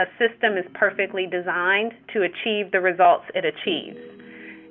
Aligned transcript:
a 0.00 0.06
system 0.18 0.56
is 0.56 0.64
perfectly 0.72 1.26
designed 1.26 1.92
to 2.14 2.22
achieve 2.22 2.72
the 2.72 2.80
results 2.80 3.24
it 3.34 3.44
achieves. 3.44 3.98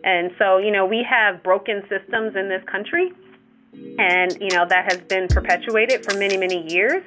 And 0.03 0.31
so, 0.39 0.57
you 0.57 0.71
know, 0.71 0.87
we 0.87 1.05
have 1.07 1.43
broken 1.43 1.83
systems 1.87 2.35
in 2.35 2.49
this 2.49 2.63
country 2.65 3.11
and 3.99 4.35
you 4.41 4.49
know 4.49 4.65
that 4.67 4.91
has 4.91 4.99
been 5.01 5.27
perpetuated 5.27 6.03
for 6.03 6.17
many 6.17 6.35
many 6.37 6.67
years 6.73 7.03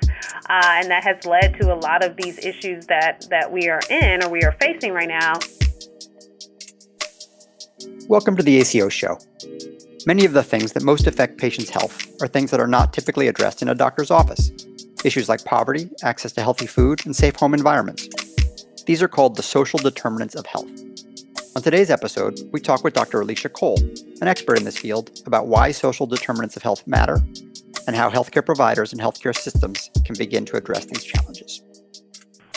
uh, 0.48 0.79
and 0.79 0.88
that 0.88 1.02
has 1.02 1.16
led 1.27 1.58
to 1.61 1.74
a 1.74 1.74
lot 1.74 2.04
of 2.04 2.16
these 2.16 2.38
issues 2.38 2.86
that 2.86 3.27
that 3.30 3.50
we 3.50 3.68
are 3.68 3.80
in 3.90 4.23
or 4.23 4.29
we 4.29 4.43
are 4.45 4.54
facing 4.61 4.93
right 4.93 5.09
now. 5.09 5.34
Welcome 8.07 8.36
to 8.36 8.45
the 8.45 8.61
aco 8.61 8.89
show. 8.89 9.18
Many 10.07 10.25
of 10.25 10.32
the 10.32 10.45
things 10.45 10.73
that 10.75 10.84
most 10.84 11.09
affect 11.09 11.39
patients 11.39 11.70
health 11.70 12.07
are 12.23 12.29
things 12.29 12.52
that 12.52 12.61
are 12.61 12.68
not 12.68 12.93
typically 12.93 13.27
addressed 13.27 13.61
in 13.61 13.68
a 13.68 13.75
doctor's 13.75 14.12
office 14.12 14.52
issues 15.05 15.29
like 15.29 15.45
poverty 15.45 15.91
access 16.03 16.32
to 16.32 16.41
healthy 16.41 16.66
food 16.66 17.05
and 17.07 17.14
safe 17.14 17.37
home 17.37 17.55
environments 17.55 18.09
these 18.84 19.02
are 19.02 19.09
called 19.09 19.37
the 19.37 19.43
social 19.43 19.79
determinants 19.79 20.34
of 20.34 20.47
health 20.47 20.70
on 21.55 21.60
today's 21.60 21.91
episode, 21.91 22.41
we 22.51 22.60
talk 22.60 22.83
with 22.83 22.95
Dr. 22.95 23.23
Alisahah 23.23 23.52
Cole, 23.52 23.79
an 24.23 24.27
expert 24.27 24.57
in 24.57 24.65
this 24.65 24.79
field, 24.79 25.20
about 25.27 25.48
why 25.48 25.70
social 25.70 26.07
determinants 26.07 26.57
of 26.57 26.62
health 26.62 26.87
matter 26.87 27.20
and 27.87 27.95
how 27.95 28.09
healthcare 28.09 28.45
providers 28.45 28.91
and 28.93 29.02
healthcare 29.02 29.37
systems 29.37 29.91
can 30.02 30.16
begin 30.16 30.46
to 30.46 30.57
address 30.57 30.87
these 30.87 31.05
challenges. 31.05 31.60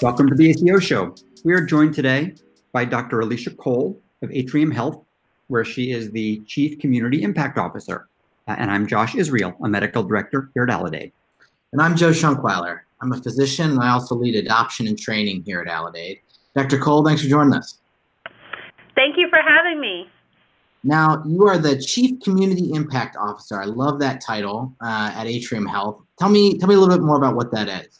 Welcome 0.01 0.29
to 0.29 0.35
the 0.35 0.49
ACO 0.49 0.79
Show. 0.79 1.13
We 1.43 1.53
are 1.53 1.65
joined 1.65 1.93
today 1.93 2.35
by 2.71 2.85
Dr. 2.85 3.19
Alisahah 3.19 3.57
Cole 3.57 4.01
of 4.21 4.31
Atrium 4.31 4.71
Health, 4.71 5.03
where 5.47 5.65
she 5.65 5.91
is 5.91 6.11
the 6.11 6.41
Chief 6.45 6.79
Community 6.79 7.21
Impact 7.21 7.57
Officer. 7.57 8.07
Uh, 8.47 8.55
and 8.57 8.71
I'm 8.71 8.87
Josh 8.87 9.13
Israel, 9.15 9.57
a 9.61 9.67
medical 9.67 10.03
director 10.03 10.51
here 10.53 10.63
at 10.63 10.69
Aledade. 10.69 11.11
And 11.75 11.81
I'm 11.81 11.97
Joe 11.97 12.11
Shonkwiler. 12.11 12.79
I'm 13.01 13.11
a 13.11 13.21
physician 13.21 13.71
and 13.71 13.81
I 13.81 13.89
also 13.89 14.15
lead 14.15 14.33
adoption 14.35 14.87
and 14.87 14.97
training 14.97 15.43
here 15.45 15.59
at 15.59 15.67
Aledade. 15.67 16.21
Dr. 16.55 16.77
Cole, 16.77 17.03
thanks 17.03 17.21
for 17.21 17.27
joining 17.27 17.53
us. 17.53 17.79
Thank 18.95 19.17
you 19.17 19.27
for 19.29 19.39
having 19.45 19.81
me. 19.81 20.09
Now, 20.85 21.21
you 21.27 21.45
are 21.49 21.57
the 21.57 21.77
Chief 21.77 22.21
Community 22.21 22.71
Impact 22.71 23.17
Officer. 23.17 23.61
I 23.61 23.65
love 23.65 23.99
that 23.99 24.21
title 24.21 24.73
uh, 24.81 25.11
at 25.13 25.27
Atrium 25.27 25.65
Health. 25.65 26.01
Tell 26.17 26.29
me, 26.29 26.57
tell 26.59 26.69
me 26.69 26.75
a 26.75 26.79
little 26.79 26.95
bit 26.95 27.03
more 27.03 27.17
about 27.17 27.35
what 27.35 27.51
that 27.51 27.67
is. 27.67 27.99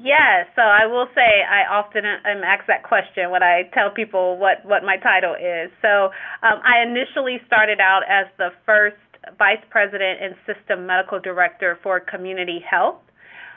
Yes, 0.00 0.46
so 0.54 0.62
I 0.62 0.86
will 0.86 1.08
say 1.12 1.42
I 1.42 1.64
often 1.68 2.04
am 2.04 2.44
asked 2.44 2.68
that 2.68 2.84
question 2.84 3.32
when 3.32 3.42
I 3.42 3.68
tell 3.74 3.90
people 3.90 4.38
what, 4.38 4.64
what 4.64 4.84
my 4.84 4.96
title 4.98 5.34
is. 5.34 5.72
So 5.82 6.10
um, 6.46 6.60
I 6.62 6.84
initially 6.86 7.40
started 7.48 7.80
out 7.80 8.02
as 8.08 8.26
the 8.38 8.50
first 8.64 8.94
Vice 9.38 9.62
President 9.70 10.20
and 10.22 10.34
System 10.46 10.86
Medical 10.86 11.20
Director 11.20 11.78
for 11.82 12.00
Community 12.00 12.60
Health 12.68 13.00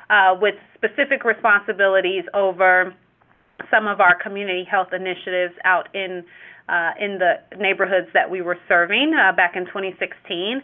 uh, 0.10 0.36
with 0.40 0.56
specific 0.76 1.24
responsibilities 1.26 2.24
over 2.34 2.94
some 3.72 3.88
of 3.88 4.00
our 4.00 4.16
community 4.22 4.64
health 4.70 4.90
initiatives 4.94 5.54
out 5.66 5.94
in 5.94 6.24
uh, 6.70 6.92
in 7.00 7.18
the 7.18 7.40
neighborhoods 7.58 8.08
that 8.14 8.30
we 8.30 8.42
were 8.42 8.58
serving 8.68 9.14
uh, 9.16 9.32
back 9.36 9.56
in 9.56 9.66
2016. 9.66 10.62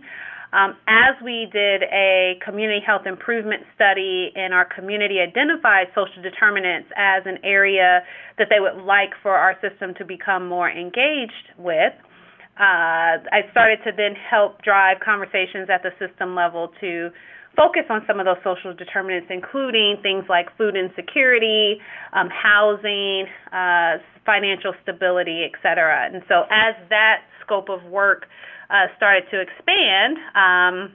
Um, 0.52 0.76
as 0.86 1.16
we 1.24 1.48
did 1.52 1.82
a 1.84 2.38
community 2.46 2.82
health 2.86 3.08
improvement 3.08 3.64
study 3.74 4.32
and 4.36 4.54
our 4.54 4.66
community 4.66 5.18
identified 5.20 5.88
social 5.96 6.22
determinants 6.22 6.90
as 6.96 7.24
an 7.26 7.40
area 7.44 8.04
that 8.38 8.48
they 8.52 8.60
would 8.60 8.84
like 8.84 9.16
for 9.24 9.32
our 9.32 9.58
system 9.68 9.96
to 9.98 10.06
become 10.06 10.48
more 10.48 10.70
engaged 10.70 11.56
with, 11.58 11.94
uh, 12.60 13.18
I 13.34 13.50
started 13.52 13.80
to 13.86 13.92
then 13.96 14.14
help 14.14 14.62
drive 14.62 14.98
conversations 15.04 15.70
at 15.74 15.82
the 15.82 15.92
system 15.98 16.36
level 16.36 16.70
to 16.82 17.10
focus 17.56 17.84
on 17.90 18.02
some 18.08 18.20
of 18.20 18.26
those 18.26 18.42
social 18.44 18.74
determinants, 18.74 19.28
including 19.30 19.98
things 20.02 20.26
like 20.30 20.56
food 20.58 20.76
insecurity, 20.76 21.78
um, 22.14 22.30
housing, 22.30 23.26
uh, 23.52 23.98
financial 24.26 24.74
stability, 24.82 25.46
et 25.46 25.58
cetera. 25.62 26.10
And 26.12 26.24
so, 26.28 26.44
as 26.50 26.76
that 26.90 27.26
scope 27.46 27.70
of 27.70 27.84
work 27.90 28.26
uh, 28.70 28.88
started 28.98 29.24
to 29.32 29.42
expand, 29.42 30.18
um, 30.36 30.94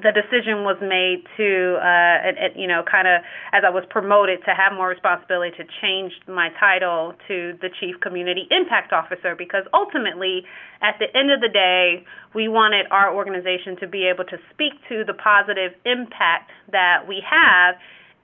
the 0.00 0.12
decision 0.12 0.64
was 0.64 0.80
made 0.80 1.20
to, 1.36 1.76
uh, 1.76 2.28
it, 2.28 2.34
it, 2.40 2.52
you 2.56 2.66
know, 2.66 2.82
kind 2.82 3.06
of 3.06 3.20
as 3.52 3.60
I 3.60 3.68
was 3.68 3.84
promoted 3.90 4.40
to 4.48 4.54
have 4.56 4.72
more 4.72 4.88
responsibility 4.88 5.52
to 5.60 5.64
change 5.82 6.12
my 6.26 6.48
title 6.58 7.12
to 7.28 7.52
the 7.60 7.68
Chief 7.78 8.00
Community 8.00 8.48
Impact 8.50 8.92
Officer 8.92 9.36
because 9.36 9.68
ultimately, 9.74 10.48
at 10.80 10.96
the 10.98 11.12
end 11.12 11.30
of 11.30 11.40
the 11.40 11.52
day, 11.52 12.04
we 12.34 12.48
wanted 12.48 12.86
our 12.90 13.12
organization 13.14 13.76
to 13.80 13.86
be 13.86 14.08
able 14.08 14.24
to 14.24 14.38
speak 14.52 14.72
to 14.88 15.04
the 15.04 15.14
positive 15.14 15.76
impact 15.84 16.50
that 16.72 17.04
we 17.06 17.20
have 17.20 17.76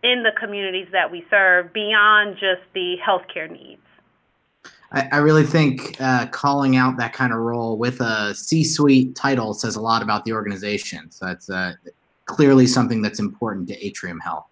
in 0.02 0.24
the 0.24 0.32
communities 0.40 0.88
that 0.92 1.12
we 1.12 1.24
serve 1.28 1.72
beyond 1.72 2.36
just 2.40 2.64
the 2.72 2.96
healthcare 3.04 3.50
needs. 3.50 3.82
I, 4.93 5.09
I 5.12 5.16
really 5.19 5.44
think 5.44 6.00
uh, 6.00 6.26
calling 6.28 6.76
out 6.76 6.97
that 6.97 7.12
kind 7.12 7.32
of 7.32 7.38
role 7.41 7.76
with 7.78 8.00
a 8.00 8.34
C-suite 8.34 9.15
title 9.15 9.54
says 9.54 9.76
a 9.76 9.81
lot 9.81 10.03
about 10.03 10.25
the 10.25 10.32
organization. 10.32 11.10
So 11.10 11.26
that's 11.26 11.50
uh, 11.50 11.75
clearly 12.25 12.66
something 12.66 13.03
that's 13.03 13.19
important 13.19 13.69
to 13.69 13.87
Atrium 13.87 14.21
Health. 14.21 14.47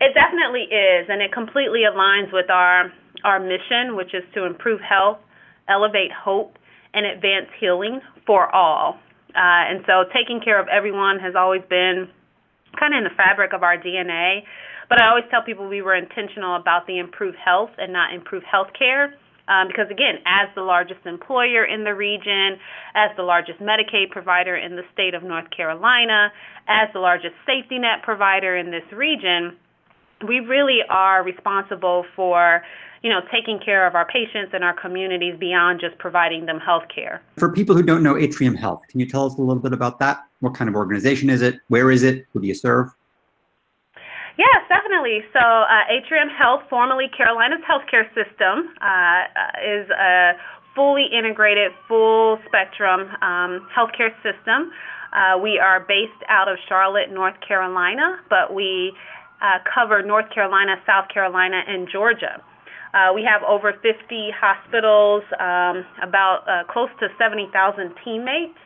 It 0.00 0.14
definitely 0.14 0.62
is, 0.62 1.08
and 1.08 1.20
it 1.20 1.32
completely 1.32 1.80
aligns 1.80 2.32
with 2.32 2.48
our 2.50 2.92
our 3.24 3.40
mission, 3.40 3.96
which 3.96 4.14
is 4.14 4.22
to 4.32 4.44
improve 4.44 4.80
health, 4.80 5.18
elevate 5.68 6.12
hope, 6.12 6.56
and 6.94 7.04
advance 7.04 7.48
healing 7.58 8.00
for 8.24 8.54
all. 8.54 9.00
Uh, 9.30 9.66
and 9.66 9.84
so, 9.86 10.04
taking 10.14 10.40
care 10.40 10.60
of 10.60 10.68
everyone 10.68 11.18
has 11.18 11.34
always 11.34 11.62
been 11.68 12.08
kind 12.78 12.94
of 12.94 12.98
in 12.98 13.04
the 13.04 13.16
fabric 13.16 13.52
of 13.52 13.62
our 13.62 13.76
DNA. 13.76 14.42
But 14.88 15.02
I 15.02 15.08
always 15.08 15.24
tell 15.30 15.42
people 15.42 15.68
we 15.68 15.82
were 15.82 15.94
intentional 15.94 16.56
about 16.56 16.86
the 16.86 16.98
improved 16.98 17.36
health 17.36 17.70
and 17.78 17.92
not 17.92 18.14
improved 18.14 18.46
health 18.50 18.68
care. 18.78 19.14
Um, 19.48 19.66
because 19.66 19.88
again, 19.90 20.20
as 20.26 20.52
the 20.54 20.60
largest 20.60 21.00
employer 21.06 21.64
in 21.64 21.82
the 21.82 21.94
region, 21.94 22.60
as 22.94 23.10
the 23.16 23.22
largest 23.22 23.60
Medicaid 23.60 24.10
provider 24.10 24.56
in 24.56 24.76
the 24.76 24.82
state 24.92 25.14
of 25.14 25.22
North 25.22 25.48
Carolina, 25.56 26.28
as 26.68 26.88
the 26.92 27.00
largest 27.00 27.34
safety 27.46 27.78
net 27.78 28.02
provider 28.02 28.56
in 28.56 28.70
this 28.70 28.84
region, 28.92 29.56
we 30.26 30.40
really 30.40 30.80
are 30.90 31.24
responsible 31.24 32.04
for 32.14 32.62
you 33.02 33.10
know 33.10 33.20
taking 33.32 33.58
care 33.58 33.86
of 33.86 33.94
our 33.94 34.06
patients 34.06 34.50
and 34.52 34.64
our 34.64 34.78
communities 34.78 35.34
beyond 35.38 35.80
just 35.80 35.98
providing 35.98 36.46
them 36.46 36.58
health 36.58 36.84
care. 36.94 37.22
For 37.36 37.52
people 37.52 37.74
who 37.74 37.82
don't 37.82 38.02
know 38.02 38.16
Atrium 38.16 38.54
Health, 38.54 38.82
can 38.88 39.00
you 39.00 39.06
tell 39.06 39.26
us 39.26 39.34
a 39.34 39.40
little 39.40 39.62
bit 39.62 39.72
about 39.72 39.98
that? 40.00 40.24
What 40.40 40.54
kind 40.54 40.68
of 40.68 40.74
organization 40.74 41.30
is 41.30 41.42
it? 41.42 41.60
Where 41.68 41.90
is 41.90 42.02
it? 42.02 42.26
Who 42.32 42.40
do 42.40 42.46
you 42.46 42.54
serve? 42.54 42.88
Yes, 44.38 44.62
definitely. 44.68 45.24
So, 45.32 45.40
uh, 45.40 45.90
Atrium 45.90 46.28
Health, 46.28 46.62
formerly 46.70 47.08
Carolina's 47.16 47.60
healthcare 47.68 48.06
system, 48.14 48.70
uh, 48.80 49.24
is 49.58 49.90
a 49.90 50.34
fully 50.76 51.06
integrated, 51.10 51.72
full 51.88 52.38
spectrum 52.46 53.10
um, 53.20 53.66
healthcare 53.76 54.14
system. 54.22 54.70
Uh, 55.12 55.38
we 55.42 55.58
are 55.58 55.80
based 55.80 56.22
out 56.28 56.46
of 56.46 56.56
Charlotte, 56.68 57.10
North 57.10 57.34
Carolina, 57.46 58.20
but 58.30 58.54
we 58.54 58.92
uh, 59.42 59.58
cover 59.74 60.02
North 60.04 60.30
Carolina, 60.32 60.76
South 60.86 61.08
Carolina, 61.12 61.62
and 61.66 61.88
Georgia. 61.90 62.40
Uh, 62.94 63.12
we 63.14 63.22
have 63.22 63.42
over 63.42 63.72
50 63.72 63.92
hospitals, 64.32 65.22
um, 65.38 65.84
about 66.02 66.44
uh, 66.48 66.64
close 66.72 66.90
to 67.00 67.08
70,000 67.18 67.94
teammates, 68.04 68.58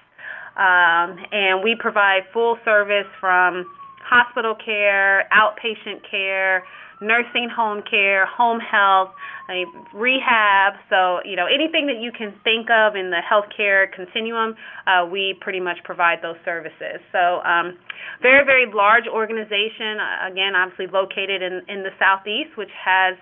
um, 0.57 1.17
and 1.33 1.63
we 1.63 1.75
provide 1.79 2.23
full 2.33 2.59
service 2.65 3.09
from 3.21 3.65
hospital 4.05 4.55
care, 4.55 5.29
outpatient 5.33 6.03
care, 6.09 6.63
nursing 7.03 7.51
home 7.51 7.83
care, 7.89 8.27
home 8.27 8.61
health, 8.61 9.11
uh, 9.51 9.67
rehab. 9.93 10.75
So, 10.89 11.19
you 11.25 11.35
know, 11.35 11.47
anything 11.47 11.87
that 11.91 11.99
you 12.01 12.13
can 12.13 12.33
think 12.45 12.71
of 12.71 12.95
in 12.95 13.11
the 13.11 13.21
healthcare 13.21 13.91
continuum, 13.93 14.55
uh, 14.87 15.05
we 15.11 15.35
pretty 15.41 15.61
much 15.61 15.79
provide 15.85 16.23
those 16.23 16.39
services. 16.45 17.03
So, 17.11 17.43
um, 17.43 17.77
very, 18.23 18.47
very 18.47 18.71
large 18.73 19.05
organization, 19.11 19.99
uh, 19.99 20.31
again, 20.31 20.55
obviously 20.55 20.87
located 20.87 21.43
in, 21.43 21.63
in 21.69 21.83
the 21.83 21.91
Southeast, 21.99 22.57
which 22.57 22.73
has 22.79 23.19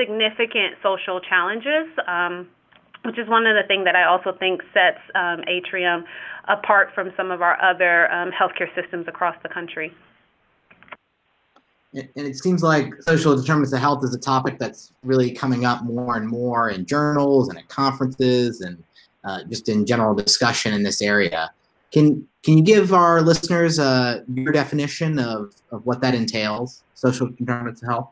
significant 0.00 0.80
social 0.82 1.20
challenges. 1.20 1.86
Um, 2.08 2.48
which 3.02 3.18
is 3.18 3.26
one 3.30 3.46
of 3.46 3.56
the 3.56 3.66
things 3.66 3.86
that 3.86 3.96
I 3.96 4.04
also 4.04 4.36
think 4.38 4.60
sets 4.74 5.00
um, 5.14 5.40
Atrium 5.48 6.04
apart 6.48 6.90
from 6.94 7.14
some 7.16 7.30
of 7.30 7.40
our 7.40 7.56
other 7.62 8.12
um, 8.12 8.30
healthcare 8.30 8.68
systems 8.74 9.08
across 9.08 9.34
the 9.42 9.48
country 9.48 9.90
and 11.92 12.08
it 12.14 12.36
seems 12.36 12.62
like 12.62 12.92
social 13.02 13.36
determinants 13.36 13.72
of 13.72 13.80
health 13.80 14.04
is 14.04 14.14
a 14.14 14.18
topic 14.18 14.58
that's 14.58 14.92
really 15.02 15.32
coming 15.32 15.64
up 15.64 15.82
more 15.82 16.16
and 16.16 16.28
more 16.28 16.70
in 16.70 16.86
journals 16.86 17.48
and 17.48 17.58
at 17.58 17.68
conferences 17.68 18.60
and 18.60 18.82
uh, 19.24 19.40
just 19.48 19.68
in 19.68 19.84
general 19.84 20.14
discussion 20.14 20.72
in 20.72 20.82
this 20.82 21.02
area. 21.02 21.50
Can 21.92 22.26
can 22.42 22.56
you 22.56 22.62
give 22.62 22.94
our 22.94 23.20
listeners 23.20 23.78
uh, 23.78 24.22
your 24.32 24.52
definition 24.52 25.18
of, 25.18 25.54
of 25.72 25.84
what 25.84 26.00
that 26.00 26.14
entails, 26.14 26.82
social 26.94 27.28
determinants 27.28 27.82
of 27.82 27.88
health? 27.88 28.10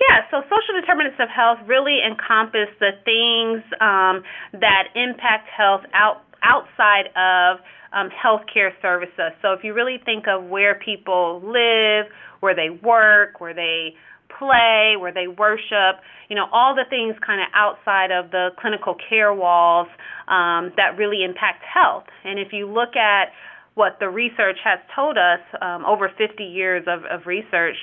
Yeah, 0.00 0.26
so 0.30 0.42
social 0.50 0.80
determinants 0.80 1.18
of 1.20 1.28
health 1.28 1.58
really 1.66 1.98
encompass 2.02 2.70
the 2.80 2.98
things 3.06 3.62
um, 3.80 4.26
that 4.58 4.90
impact 4.94 5.48
health 5.48 5.82
out 5.94 6.22
outside 6.42 7.08
of 7.16 7.62
um, 7.94 8.10
healthcare 8.10 8.70
services. 8.82 9.32
So 9.40 9.52
if 9.52 9.62
you 9.62 9.72
really 9.72 9.98
think 10.04 10.24
of 10.28 10.44
where 10.44 10.74
people 10.74 11.40
live, 11.40 12.10
where 12.40 12.54
they 12.54 12.68
work, 12.82 13.40
where 13.40 13.54
they 13.54 13.94
play, 14.38 14.96
where 14.98 15.12
they 15.12 15.28
worship, 15.28 16.02
you 16.28 16.36
know, 16.36 16.46
all 16.52 16.74
the 16.74 16.84
things 16.90 17.14
kind 17.24 17.40
of 17.40 17.46
outside 17.54 18.10
of 18.10 18.30
the 18.30 18.50
clinical 18.60 18.96
care 19.08 19.32
walls 19.32 19.86
um, 20.28 20.72
that 20.76 20.98
really 20.98 21.24
impact 21.24 21.62
health. 21.62 22.04
And 22.24 22.38
if 22.38 22.48
you 22.52 22.66
look 22.66 22.96
at 22.96 23.30
what 23.74 23.98
the 24.00 24.08
research 24.08 24.58
has 24.64 24.78
told 24.94 25.16
us, 25.16 25.40
um, 25.62 25.84
over 25.86 26.10
50 26.18 26.42
years 26.42 26.84
of, 26.86 27.04
of 27.04 27.26
research, 27.26 27.76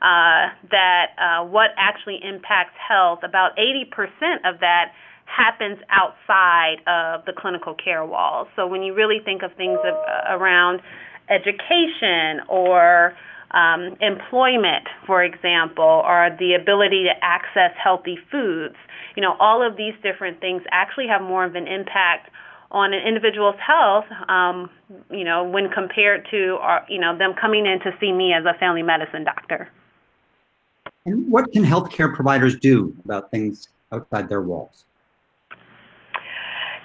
uh, 0.00 0.54
that 0.70 1.06
uh, 1.18 1.44
what 1.44 1.70
actually 1.76 2.20
impacts 2.22 2.74
health, 2.76 3.20
about 3.22 3.56
80% 3.56 3.88
of 4.44 4.60
that 4.60 4.92
happens 5.26 5.78
outside 5.90 6.76
of 6.86 7.24
the 7.26 7.32
clinical 7.36 7.74
care 7.74 8.04
walls. 8.04 8.48
So 8.56 8.66
when 8.66 8.82
you 8.82 8.94
really 8.94 9.18
think 9.24 9.42
of 9.42 9.52
things 9.56 9.78
of, 9.84 9.94
uh, 9.94 10.36
around 10.36 10.80
education 11.28 12.40
or 12.48 13.14
um, 13.50 13.96
employment, 14.00 14.86
for 15.06 15.22
example, 15.22 16.02
or 16.04 16.30
the 16.38 16.54
ability 16.54 17.04
to 17.04 17.12
access 17.22 17.72
healthy 17.82 18.18
foods, 18.30 18.76
you 19.16 19.22
know, 19.22 19.36
all 19.40 19.66
of 19.66 19.76
these 19.76 19.94
different 20.02 20.40
things 20.40 20.62
actually 20.70 21.06
have 21.08 21.22
more 21.22 21.44
of 21.44 21.54
an 21.54 21.66
impact 21.66 22.30
on 22.70 22.92
an 22.92 23.00
individual's 23.06 23.56
health, 23.64 24.04
um, 24.28 24.68
you 25.10 25.24
know, 25.24 25.42
when 25.42 25.70
compared 25.70 26.26
to, 26.30 26.56
uh, 26.62 26.84
you 26.88 27.00
know, 27.00 27.16
them 27.16 27.34
coming 27.40 27.64
in 27.64 27.80
to 27.80 27.96
see 27.98 28.12
me 28.12 28.32
as 28.32 28.44
a 28.44 28.58
family 28.58 28.82
medicine 28.82 29.24
doctor. 29.24 29.70
And 31.08 31.32
what 31.32 31.50
can 31.52 31.64
healthcare 31.64 32.14
providers 32.14 32.58
do 32.58 32.94
about 33.04 33.30
things 33.30 33.68
outside 33.92 34.28
their 34.28 34.42
walls? 34.42 34.84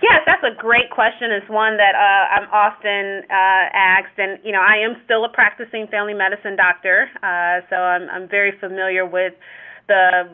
Yes, 0.01 0.19
that's 0.25 0.43
a 0.43 0.55
great 0.57 0.89
question. 0.91 1.31
It's 1.31 1.49
one 1.49 1.77
that 1.77 1.95
uh, 1.95 2.35
I'm 2.35 2.47
often 2.51 3.23
uh, 3.29 3.65
asked, 3.73 4.17
and 4.17 4.39
you 4.43 4.51
know, 4.51 4.61
I 4.61 4.77
am 4.77 5.01
still 5.05 5.25
a 5.25 5.29
practicing 5.29 5.87
family 5.87 6.13
medicine 6.13 6.55
doctor, 6.55 7.09
uh, 7.21 7.67
so 7.69 7.75
I'm, 7.75 8.09
I'm 8.09 8.29
very 8.29 8.53
familiar 8.59 9.05
with 9.05 9.33
the 9.87 10.31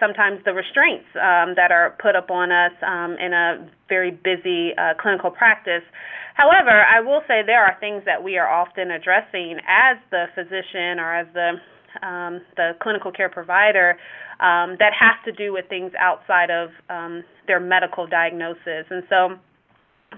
sometimes 0.00 0.40
the 0.46 0.54
restraints 0.54 1.04
um, 1.16 1.52
that 1.56 1.70
are 1.70 1.94
put 2.00 2.16
up 2.16 2.30
on 2.30 2.50
us 2.50 2.72
um, 2.80 3.16
in 3.20 3.34
a 3.34 3.68
very 3.88 4.10
busy 4.10 4.72
uh, 4.78 4.94
clinical 4.98 5.30
practice. 5.30 5.84
However, 6.34 6.72
I 6.72 7.00
will 7.00 7.20
say 7.28 7.42
there 7.44 7.62
are 7.62 7.76
things 7.78 8.02
that 8.06 8.22
we 8.22 8.38
are 8.38 8.48
often 8.48 8.90
addressing 8.90 9.60
as 9.68 9.98
the 10.10 10.24
physician 10.34 10.98
or 10.98 11.14
as 11.14 11.26
the 11.34 11.60
um, 12.02 12.40
the 12.56 12.72
clinical 12.80 13.12
care 13.12 13.28
provider 13.28 13.98
um, 14.40 14.76
that 14.78 14.92
has 14.98 15.16
to 15.24 15.32
do 15.32 15.52
with 15.52 15.68
things 15.68 15.92
outside 15.98 16.50
of 16.50 16.70
um, 16.88 17.24
their 17.46 17.60
medical 17.60 18.06
diagnosis. 18.06 18.86
And 18.90 19.02
so, 19.08 19.36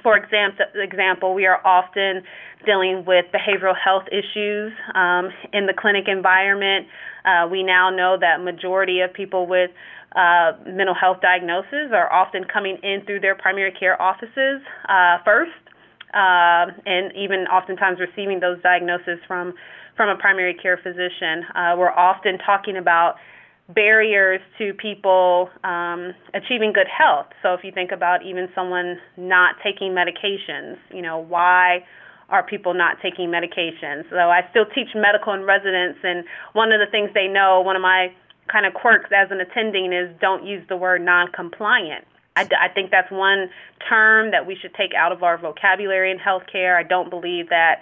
for 0.03 0.17
example, 0.17 1.35
we 1.35 1.47
are 1.47 1.65
often 1.67 2.23
dealing 2.65 3.05
with 3.06 3.25
behavioral 3.32 3.75
health 3.77 4.05
issues 4.09 4.73
um, 4.94 5.31
in 5.53 5.67
the 5.67 5.75
clinic 5.77 6.05
environment. 6.06 6.87
Uh, 7.25 7.49
we 7.50 7.62
now 7.62 7.91
know 7.91 8.17
that 8.21 8.43
majority 8.43 9.00
of 9.00 9.12
people 9.12 9.47
with 9.47 9.71
uh, 10.17 10.53
mental 10.67 10.94
health 10.94 11.19
diagnoses 11.23 11.93
are 11.93 12.12
often 12.12 12.44
coming 12.53 12.79
in 12.83 13.03
through 13.06 13.21
their 13.21 13.35
primary 13.35 13.73
care 13.73 14.00
offices 14.00 14.61
uh, 14.88 15.19
first, 15.25 15.53
uh, 16.15 16.67
and 16.87 17.12
even 17.17 17.47
oftentimes 17.47 17.99
receiving 18.01 18.41
those 18.41 18.61
diagnoses 18.62 19.19
from 19.27 19.55
from 19.97 20.09
a 20.09 20.17
primary 20.17 20.55
care 20.55 20.79
physician. 20.79 21.45
Uh, 21.55 21.75
we're 21.77 21.93
often 21.93 22.39
talking 22.39 22.77
about 22.77 23.17
barriers 23.75 24.41
to 24.59 24.73
people 24.75 25.51
um, 25.62 26.15
achieving 26.35 26.73
good 26.73 26.89
health. 26.89 27.27
So 27.43 27.55
if 27.55 27.61
you 27.62 27.71
think 27.73 27.93
about 27.93 28.25
even 28.25 28.49
someone 28.55 28.99
not 29.17 29.57
taking 29.62 29.93
medications, 29.93 30.77
you 30.93 31.03
know, 31.03 31.19
why 31.19 31.85
are 32.31 32.47
people 32.47 32.75
not 32.75 32.97
taking 33.03 33.29
medications? 33.29 34.09
So 34.11 34.17
I 34.17 34.43
still 34.51 34.65
teach 34.75 34.89
medical 34.95 35.35
in 35.35 35.43
residence, 35.43 35.99
and 36.03 36.25
one 36.53 36.73
of 36.73 36.81
the 36.81 36.91
things 36.91 37.11
they 37.15 37.27
know, 37.27 37.61
one 37.61 37.77
of 37.77 37.83
my 37.83 38.09
kind 38.51 38.67
of 38.67 38.75
quirks 38.75 39.11
as 39.15 39.29
an 39.31 39.41
attending 39.41 39.93
is 39.93 40.09
don't 40.21 40.45
use 40.45 40.65
the 40.69 40.77
word 40.77 41.03
non-compliant. 41.03 42.05
I, 42.37 42.43
I 42.43 42.69
think 42.73 42.91
that's 42.91 43.11
one 43.11 43.50
term 43.88 44.31
that 44.31 44.47
we 44.47 44.56
should 44.61 44.75
take 44.75 44.93
out 44.94 45.12
of 45.12 45.23
our 45.23 45.38
vocabulary 45.38 46.11
in 46.11 46.19
healthcare. 46.19 46.77
I 46.77 46.82
don't 46.82 47.11
believe 47.11 47.49
that 47.49 47.81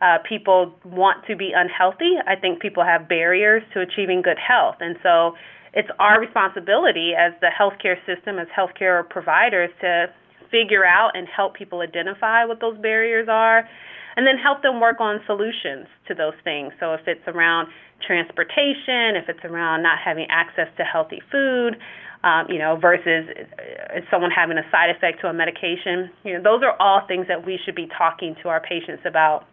uh, 0.00 0.18
people 0.26 0.74
want 0.84 1.26
to 1.26 1.36
be 1.36 1.52
unhealthy. 1.54 2.14
I 2.26 2.36
think 2.36 2.60
people 2.60 2.84
have 2.84 3.08
barriers 3.08 3.62
to 3.74 3.80
achieving 3.80 4.22
good 4.22 4.38
health. 4.38 4.76
And 4.80 4.96
so 5.02 5.34
it's 5.74 5.88
our 5.98 6.20
responsibility 6.20 7.12
as 7.18 7.32
the 7.40 7.50
healthcare 7.50 7.96
system, 8.06 8.38
as 8.38 8.48
healthcare 8.48 9.08
providers, 9.08 9.70
to 9.82 10.06
figure 10.50 10.84
out 10.84 11.10
and 11.14 11.28
help 11.28 11.54
people 11.54 11.80
identify 11.80 12.44
what 12.44 12.60
those 12.60 12.78
barriers 12.78 13.28
are 13.28 13.68
and 14.16 14.26
then 14.26 14.36
help 14.36 14.62
them 14.62 14.80
work 14.80 15.00
on 15.00 15.20
solutions 15.26 15.86
to 16.08 16.14
those 16.14 16.34
things. 16.42 16.72
So 16.80 16.94
if 16.94 17.06
it's 17.06 17.26
around 17.28 17.68
transportation, 18.04 19.14
if 19.14 19.28
it's 19.28 19.44
around 19.44 19.82
not 19.82 19.98
having 20.02 20.26
access 20.30 20.66
to 20.78 20.84
healthy 20.84 21.22
food, 21.30 21.76
um, 22.22 22.46
you 22.48 22.58
know, 22.58 22.76
versus 22.76 23.26
uh, 23.32 24.00
someone 24.10 24.30
having 24.30 24.58
a 24.58 24.70
side 24.70 24.90
effect 24.90 25.20
to 25.22 25.28
a 25.28 25.32
medication, 25.32 26.10
you 26.24 26.34
know, 26.34 26.42
those 26.42 26.62
are 26.62 26.76
all 26.80 27.06
things 27.06 27.26
that 27.28 27.46
we 27.46 27.58
should 27.64 27.74
be 27.74 27.88
talking 27.96 28.36
to 28.42 28.48
our 28.48 28.60
patients 28.60 29.02
about 29.06 29.46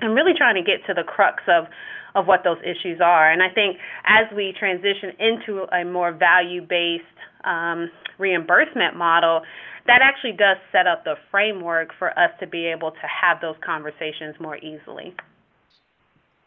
and 0.00 0.14
really 0.14 0.32
trying 0.36 0.54
to 0.56 0.62
get 0.62 0.84
to 0.86 0.94
the 0.94 1.02
crux 1.02 1.42
of 1.48 1.66
of 2.14 2.28
what 2.28 2.44
those 2.44 2.58
issues 2.62 3.00
are. 3.00 3.32
And 3.32 3.42
I 3.42 3.48
think 3.48 3.76
as 4.06 4.32
we 4.36 4.54
transition 4.56 5.10
into 5.18 5.66
a 5.74 5.84
more 5.84 6.12
value-based 6.12 7.02
um, 7.42 7.90
reimbursement 8.18 8.96
model, 8.96 9.42
that 9.88 10.00
actually 10.00 10.32
does 10.32 10.56
set 10.70 10.86
up 10.86 11.02
the 11.02 11.16
framework 11.30 11.90
for 11.98 12.16
us 12.16 12.30
to 12.38 12.46
be 12.46 12.66
able 12.66 12.92
to 12.92 13.06
have 13.20 13.40
those 13.40 13.56
conversations 13.64 14.36
more 14.38 14.56
easily. 14.58 15.14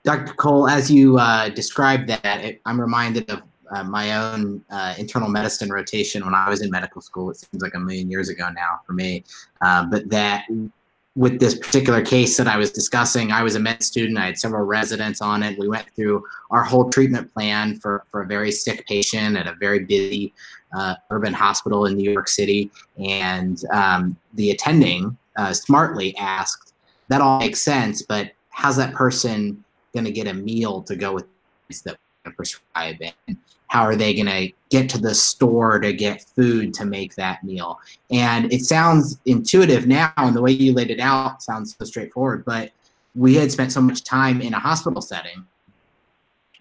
Dr. 0.04 0.34
Cole, 0.36 0.70
as 0.70 0.90
you 0.90 1.18
uh, 1.18 1.50
described 1.50 2.08
that, 2.08 2.40
it, 2.42 2.62
I'm 2.66 2.80
reminded 2.80 3.30
of 3.30 3.42
uh, 3.72 3.84
my 3.84 4.16
own 4.16 4.64
uh, 4.70 4.94
internal 4.98 5.30
medicine 5.30 5.70
rotation 5.70 6.26
when 6.26 6.34
I 6.34 6.50
was 6.50 6.62
in 6.62 6.70
medical 6.70 7.02
school. 7.02 7.30
It 7.30 7.38
seems 7.38 7.62
like 7.62 7.74
a 7.74 7.80
million 7.80 8.10
years 8.10 8.30
ago 8.30 8.50
now 8.50 8.82
for 8.86 8.94
me. 8.94 9.24
Uh, 9.62 9.86
but 9.86 10.10
that 10.10 10.46
with 11.16 11.40
this 11.40 11.58
particular 11.58 12.04
case 12.04 12.38
that 12.38 12.48
I 12.48 12.58
was 12.58 12.72
discussing, 12.72 13.32
I 13.32 13.42
was 13.42 13.56
a 13.56 13.60
med 13.60 13.82
student. 13.82 14.20
I 14.20 14.28
had 14.28 14.38
several 14.38 14.66
residents 14.66 15.20
on 15.20 15.42
it. 15.42 15.58
We 15.58 15.68
went 15.68 15.88
through 15.96 16.24
our 16.52 16.64
whole 16.64 16.90
treatment 16.90 17.34
plan 17.34 17.80
for, 17.80 18.06
for 18.12 18.22
a 18.22 18.28
very 18.28 18.52
sick 18.52 18.86
patient 18.88 19.36
at 19.36 19.48
a 19.48 19.56
very 19.56 19.80
busy 19.80 20.34
uh, 20.78 20.96
urban 21.10 21.34
hospital 21.34 21.88
in 21.88 21.98
New 21.98 22.12
York 22.12 22.28
City. 22.28 22.70
And 23.04 23.60
um, 23.72 24.16
the 24.36 24.52
attending 24.52 25.18
uh, 25.38 25.54
smartly 25.54 26.16
asked, 26.18 26.74
That 27.08 27.22
all 27.22 27.40
makes 27.40 27.64
sense, 27.64 28.04
but 28.04 28.32
how's 28.50 28.78
that 28.78 28.94
person 28.94 29.64
going 29.94 30.06
to 30.06 30.12
get 30.12 30.28
a 30.28 30.34
meal 30.34 30.84
to 30.84 30.96
go 30.96 31.14
with 31.14 31.26
that 31.84 31.98
we 32.28 32.34
prescribe? 32.34 32.98
And 33.28 33.38
how 33.68 33.84
are 33.84 33.96
they 33.96 34.14
going 34.14 34.26
to 34.26 34.52
get 34.70 34.90
to 34.90 34.98
the 34.98 35.14
store 35.14 35.80
to 35.80 35.94
get 35.94 36.26
food 36.36 36.74
to 36.74 36.86
make 36.86 37.16
that 37.16 37.44
meal 37.44 37.80
and 38.12 38.52
it 38.52 38.62
sounds 38.62 39.20
intuitive 39.26 39.88
now 39.88 40.12
and 40.18 40.36
the 40.36 40.42
way 40.42 40.52
you 40.52 40.74
laid 40.74 40.90
it 40.90 41.00
out 41.00 41.44
sounds 41.44 41.76
so 41.78 41.86
straightforward 41.86 42.44
but 42.46 42.72
we 43.16 43.36
had 43.36 43.52
spent 43.52 43.72
so 43.72 43.82
much 43.82 44.04
time 44.04 44.42
in 44.42 44.54
a 44.54 44.60
hospital 44.60 45.02
setting 45.02 45.46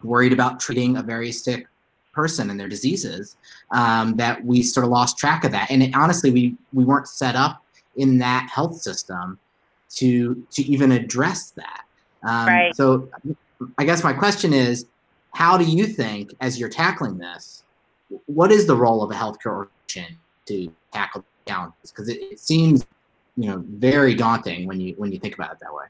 worried 0.03 0.33
about 0.33 0.61
treating 0.61 0.97
a 0.97 1.03
very 1.03 1.33
sick 1.33 1.67
person 2.13 2.51
and 2.51 2.59
their 2.59 2.69
diseases 2.69 3.37
um, 3.73 4.17
that 4.17 4.43
we 4.45 4.63
sort 4.63 4.85
of 4.85 4.91
lost 4.91 5.19
track 5.19 5.45
of 5.45 5.53
that 5.53 5.71
and 5.71 5.83
it, 5.83 5.95
honestly 5.95 6.31
we 6.31 6.57
we 6.73 6.85
weren't 6.85 7.09
set 7.09 7.35
up 7.35 7.63
in 7.97 8.19
that 8.19 8.49
health 8.53 8.77
system 8.77 9.39
to 9.91 10.47
to 10.51 10.63
even 10.63 10.93
address 10.93 11.51
that 11.51 11.83
um, 12.23 12.47
right. 12.47 12.77
so 12.77 13.09
i 13.79 13.85
guess 13.85 14.03
my 14.03 14.13
question 14.13 14.53
is 14.53 14.87
how 15.37 15.59
do 15.59 15.65
you 15.65 15.87
think, 15.87 16.35
as 16.41 16.59
you're 16.59 16.71
tackling 16.71 17.19
this, 17.19 17.63
what 18.25 18.51
is 18.51 18.67
the 18.67 18.75
role 18.75 19.03
of 19.03 19.11
a 19.11 19.15
healthcare 19.15 19.53
organization 19.53 20.17
to 20.47 20.73
tackle 20.93 21.27
challenges? 21.47 21.91
Because 21.91 22.09
it, 22.09 22.23
it 22.23 22.41
seems, 22.41 22.87
you 23.37 23.51
know, 23.51 23.63
very 23.69 24.15
daunting 24.15 24.67
when 24.67 24.81
you 24.81 24.95
when 24.97 25.13
you 25.13 25.19
think 25.19 25.35
about 25.35 25.53
it 25.53 25.59
that 25.61 25.75
way. 25.75 25.85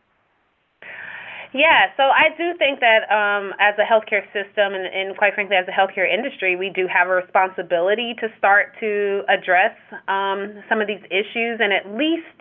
Yeah, 1.54 1.94
so 1.96 2.02
I 2.02 2.34
do 2.36 2.58
think 2.58 2.80
that 2.80 3.06
um, 3.08 3.54
as 3.60 3.74
a 3.78 3.86
healthcare 3.86 4.26
system 4.32 4.74
and, 4.74 4.84
and, 4.84 5.16
quite 5.16 5.32
frankly, 5.34 5.56
as 5.56 5.66
a 5.68 5.70
healthcare 5.70 6.12
industry, 6.12 6.56
we 6.56 6.68
do 6.68 6.88
have 6.92 7.06
a 7.06 7.12
responsibility 7.12 8.14
to 8.20 8.28
start 8.36 8.74
to 8.80 9.22
address 9.28 9.76
um, 10.08 10.60
some 10.68 10.80
of 10.80 10.88
these 10.88 11.04
issues 11.06 11.60
and 11.62 11.72
at 11.72 11.86
least 11.94 12.38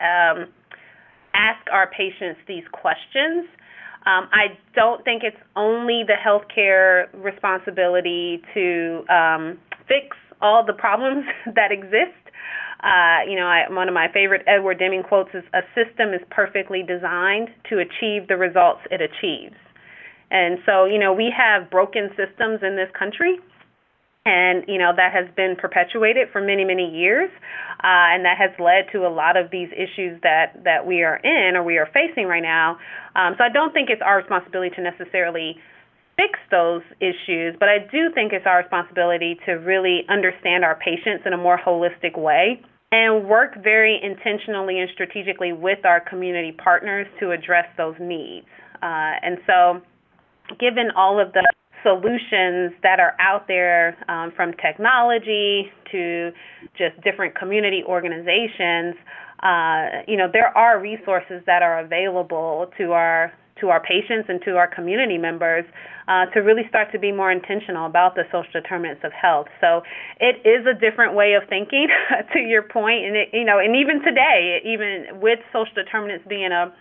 um, 0.00 0.48
ask 1.34 1.60
our 1.70 1.90
patients 1.90 2.40
these 2.48 2.64
questions 2.72 3.46
um, 4.06 4.28
I 4.32 4.56
don't 4.74 5.04
think 5.04 5.22
it's 5.24 5.36
only 5.56 6.04
the 6.06 6.14
healthcare 6.14 7.06
responsibility 7.12 8.40
to 8.54 9.04
um, 9.10 9.58
fix 9.88 10.16
all 10.40 10.64
the 10.64 10.72
problems 10.72 11.24
that 11.54 11.72
exist. 11.72 12.14
Uh, 12.84 13.26
you 13.28 13.34
know, 13.34 13.46
I, 13.46 13.64
one 13.68 13.88
of 13.88 13.94
my 13.94 14.06
favorite 14.12 14.42
Edward 14.46 14.78
Deming 14.78 15.02
quotes 15.02 15.30
is 15.34 15.42
A 15.54 15.62
system 15.74 16.14
is 16.14 16.20
perfectly 16.30 16.84
designed 16.86 17.48
to 17.68 17.78
achieve 17.78 18.28
the 18.28 18.36
results 18.36 18.80
it 18.90 19.00
achieves. 19.00 19.56
And 20.30 20.58
so, 20.66 20.84
you 20.84 20.98
know, 20.98 21.12
we 21.12 21.32
have 21.36 21.70
broken 21.70 22.10
systems 22.10 22.60
in 22.62 22.76
this 22.76 22.90
country. 22.96 23.38
And 24.26 24.64
you 24.66 24.76
know 24.76 24.90
that 24.94 25.14
has 25.14 25.24
been 25.36 25.54
perpetuated 25.56 26.28
for 26.32 26.42
many 26.42 26.64
many 26.64 26.90
years 26.90 27.30
uh, 27.80 28.10
and 28.12 28.24
that 28.24 28.36
has 28.36 28.50
led 28.58 28.90
to 28.90 29.06
a 29.06 29.12
lot 29.12 29.36
of 29.36 29.50
these 29.50 29.70
issues 29.72 30.20
that 30.22 30.58
that 30.64 30.84
we 30.84 31.02
are 31.02 31.16
in 31.22 31.54
or 31.54 31.62
we 31.62 31.78
are 31.78 31.88
facing 31.94 32.26
right 32.26 32.42
now. 32.42 32.76
Um, 33.14 33.34
so 33.38 33.44
i 33.44 33.48
don't 33.48 33.72
think 33.72 33.88
it's 33.88 34.02
our 34.04 34.18
responsibility 34.18 34.74
to 34.74 34.82
necessarily 34.82 35.56
fix 36.16 36.38
those 36.50 36.82
issues 37.00 37.54
but 37.60 37.68
i 37.68 37.78
do 37.78 38.10
think 38.12 38.32
it's 38.32 38.46
our 38.46 38.58
responsibility 38.58 39.38
to 39.46 39.52
really 39.62 40.02
understand 40.08 40.64
our 40.64 40.76
patients 40.76 41.22
in 41.24 41.32
a 41.32 41.38
more 41.38 41.56
holistic 41.56 42.18
way 42.18 42.60
and 42.92 43.28
work 43.28 43.62
very 43.62 44.00
intentionally 44.02 44.78
and 44.78 44.88
strategically 44.94 45.52
with 45.52 45.84
our 45.84 46.00
community 46.00 46.52
partners 46.52 47.06
to 47.20 47.32
address 47.32 47.66
those 47.76 47.96
needs. 48.00 48.46
Uh, 48.82 49.18
and 49.22 49.38
so 49.46 49.80
given 50.60 50.90
all 50.96 51.20
of 51.20 51.32
the 51.32 51.42
solutions 51.86 52.74
that 52.82 52.98
are 52.98 53.14
out 53.20 53.46
there 53.46 53.96
um, 54.10 54.32
from 54.34 54.52
technology 54.54 55.70
to 55.92 56.32
just 56.76 57.00
different 57.04 57.38
community 57.38 57.84
organizations, 57.86 58.96
uh, 59.42 60.02
you 60.08 60.16
know, 60.16 60.26
there 60.32 60.50
are 60.58 60.80
resources 60.80 61.42
that 61.46 61.62
are 61.62 61.78
available 61.78 62.66
to 62.76 62.92
our 62.92 63.32
to 63.60 63.68
our 63.70 63.80
patients 63.80 64.28
and 64.28 64.42
to 64.44 64.56
our 64.56 64.68
community 64.68 65.16
members 65.16 65.64
uh, 66.08 66.26
to 66.26 66.40
really 66.40 66.64
start 66.68 66.92
to 66.92 66.98
be 66.98 67.10
more 67.10 67.32
intentional 67.32 67.86
about 67.86 68.14
the 68.14 68.22
social 68.30 68.52
determinants 68.52 69.00
of 69.02 69.12
health. 69.12 69.46
So 69.62 69.80
it 70.20 70.44
is 70.44 70.66
a 70.66 70.78
different 70.78 71.14
way 71.14 71.32
of 71.32 71.48
thinking, 71.48 71.88
to 72.34 72.38
your 72.40 72.62
point, 72.62 73.06
and 73.06 73.16
it, 73.16 73.28
you 73.32 73.44
know, 73.44 73.58
and 73.58 73.74
even 73.74 74.02
today, 74.04 74.60
even 74.62 75.20
with 75.22 75.38
social 75.52 75.72
determinants 75.74 76.26
being 76.28 76.52
a 76.52 76.74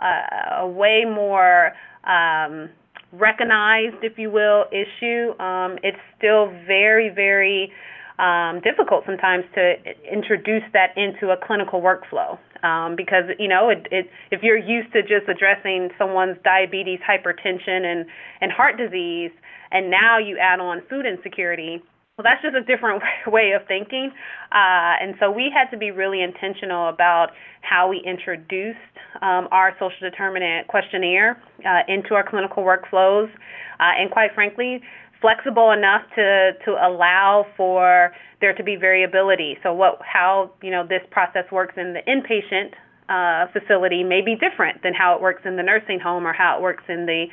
a, 0.00 0.62
a 0.62 0.66
way 0.66 1.04
more 1.06 1.72
um, 2.04 2.70
recognized, 3.12 4.02
if 4.02 4.18
you 4.18 4.30
will, 4.30 4.64
issue, 4.70 5.38
um, 5.40 5.78
it's 5.82 5.98
still 6.16 6.46
very, 6.66 7.08
very 7.08 7.72
um, 8.18 8.60
difficult 8.60 9.04
sometimes 9.06 9.44
to 9.54 9.74
introduce 10.10 10.62
that 10.72 10.96
into 10.96 11.32
a 11.32 11.36
clinical 11.36 11.80
workflow. 11.80 12.38
Um, 12.62 12.94
because 12.94 13.24
you 13.38 13.48
know, 13.48 13.70
it, 13.70 13.86
it, 13.90 14.10
if 14.30 14.42
you're 14.42 14.58
used 14.58 14.92
to 14.92 15.00
just 15.00 15.28
addressing 15.28 15.88
someone's 15.96 16.36
diabetes, 16.44 17.00
hypertension, 17.00 17.84
and 17.86 18.04
and 18.42 18.52
heart 18.52 18.76
disease, 18.76 19.30
and 19.70 19.90
now 19.90 20.18
you 20.18 20.36
add 20.36 20.60
on 20.60 20.82
food 20.90 21.06
insecurity, 21.06 21.82
well, 22.20 22.34
that's 22.34 22.42
just 22.42 22.54
a 22.54 22.60
different 22.60 23.02
way 23.26 23.52
of 23.52 23.66
thinking. 23.66 24.12
Uh, 24.52 25.00
and 25.00 25.14
so 25.18 25.30
we 25.30 25.48
had 25.48 25.70
to 25.70 25.78
be 25.78 25.90
really 25.90 26.20
intentional 26.22 26.90
about 26.90 27.28
how 27.62 27.88
we 27.88 28.02
introduced 28.04 28.76
um, 29.22 29.48
our 29.50 29.72
social 29.80 29.96
determinant 30.02 30.68
questionnaire 30.68 31.40
uh, 31.64 31.80
into 31.88 32.12
our 32.12 32.28
clinical 32.28 32.62
workflows, 32.62 33.32
uh, 33.80 33.96
and 33.96 34.10
quite 34.10 34.34
frankly, 34.34 34.82
flexible 35.20 35.72
enough 35.72 36.02
to 36.14 36.52
to 36.64 36.72
allow 36.72 37.46
for 37.56 38.12
there 38.40 38.54
to 38.54 38.62
be 38.62 38.76
variability. 38.76 39.56
So 39.62 39.72
what 39.72 39.98
how 40.02 40.50
you 40.62 40.70
know 40.70 40.86
this 40.86 41.02
process 41.10 41.44
works 41.50 41.74
in 41.76 41.94
the 41.94 42.00
inpatient 42.04 42.72
uh, 43.08 43.50
facility 43.52 44.04
may 44.04 44.20
be 44.20 44.36
different 44.36 44.82
than 44.82 44.92
how 44.92 45.14
it 45.14 45.22
works 45.22 45.42
in 45.46 45.56
the 45.56 45.62
nursing 45.62 46.00
home 46.00 46.26
or 46.26 46.34
how 46.34 46.58
it 46.58 46.62
works 46.62 46.84
in 46.88 47.06
the 47.06 47.26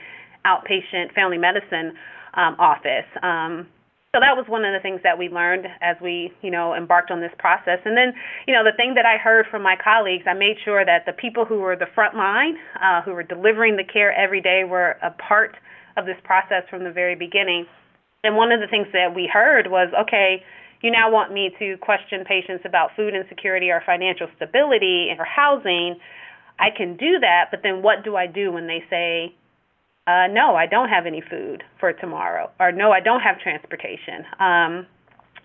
outpatient 0.46 1.13
family 1.13 1.38
medicine 1.38 1.94
um, 2.36 2.56
office. 2.60 3.08
Um, 3.22 3.67
so 4.18 4.22
that 4.26 4.34
was 4.34 4.50
one 4.50 4.66
of 4.66 4.74
the 4.74 4.82
things 4.82 5.00
that 5.04 5.14
we 5.14 5.30
learned 5.30 5.68
as 5.80 5.96
we, 6.02 6.34
you 6.42 6.50
know, 6.50 6.74
embarked 6.74 7.12
on 7.12 7.22
this 7.22 7.32
process. 7.38 7.78
And 7.86 7.96
then, 7.96 8.18
you 8.48 8.54
know, 8.54 8.64
the 8.66 8.74
thing 8.76 8.96
that 8.96 9.06
I 9.06 9.22
heard 9.22 9.46
from 9.46 9.62
my 9.62 9.76
colleagues, 9.78 10.26
I 10.26 10.34
made 10.34 10.58
sure 10.66 10.84
that 10.84 11.06
the 11.06 11.14
people 11.14 11.46
who 11.46 11.60
were 11.60 11.76
the 11.76 11.86
front 11.94 12.18
line, 12.18 12.58
uh, 12.82 13.04
who 13.04 13.12
were 13.14 13.22
delivering 13.22 13.78
the 13.78 13.84
care 13.84 14.12
every 14.12 14.42
day, 14.42 14.64
were 14.66 14.98
a 15.04 15.12
part 15.12 15.56
of 15.98 16.08
this 16.08 16.18
process 16.24 16.64
from 16.68 16.84
the 16.84 16.90
very 16.90 17.14
beginning. 17.14 17.68
And 18.24 18.36
one 18.36 18.52
of 18.52 18.60
the 18.60 18.66
things 18.66 18.88
that 18.92 19.14
we 19.14 19.30
heard 19.32 19.70
was, 19.70 19.94
okay, 19.94 20.42
you 20.82 20.90
now 20.90 21.12
want 21.12 21.32
me 21.32 21.52
to 21.60 21.78
question 21.78 22.26
patients 22.26 22.66
about 22.66 22.90
food 22.96 23.14
insecurity 23.14 23.70
or 23.70 23.84
financial 23.86 24.30
stability 24.36 25.14
or 25.14 25.26
housing. 25.26 26.00
I 26.58 26.74
can 26.76 26.98
do 26.98 27.20
that, 27.22 27.50
but 27.52 27.62
then 27.62 27.84
what 27.84 28.04
do 28.04 28.16
I 28.16 28.26
do 28.26 28.52
when 28.52 28.66
they 28.66 28.84
say, 28.90 29.36
uh, 30.08 30.28
no, 30.28 30.56
I 30.56 30.66
don't 30.66 30.90
have 30.90 31.06
any 31.06 31.22
food 31.22 31.64
for 31.80 31.92
tomorrow, 31.92 32.50
or 32.60 32.72
no, 32.72 32.92
I 32.92 33.02
don't 33.02 33.20
have 33.20 33.40
transportation. 33.40 34.24
Um, 34.40 34.88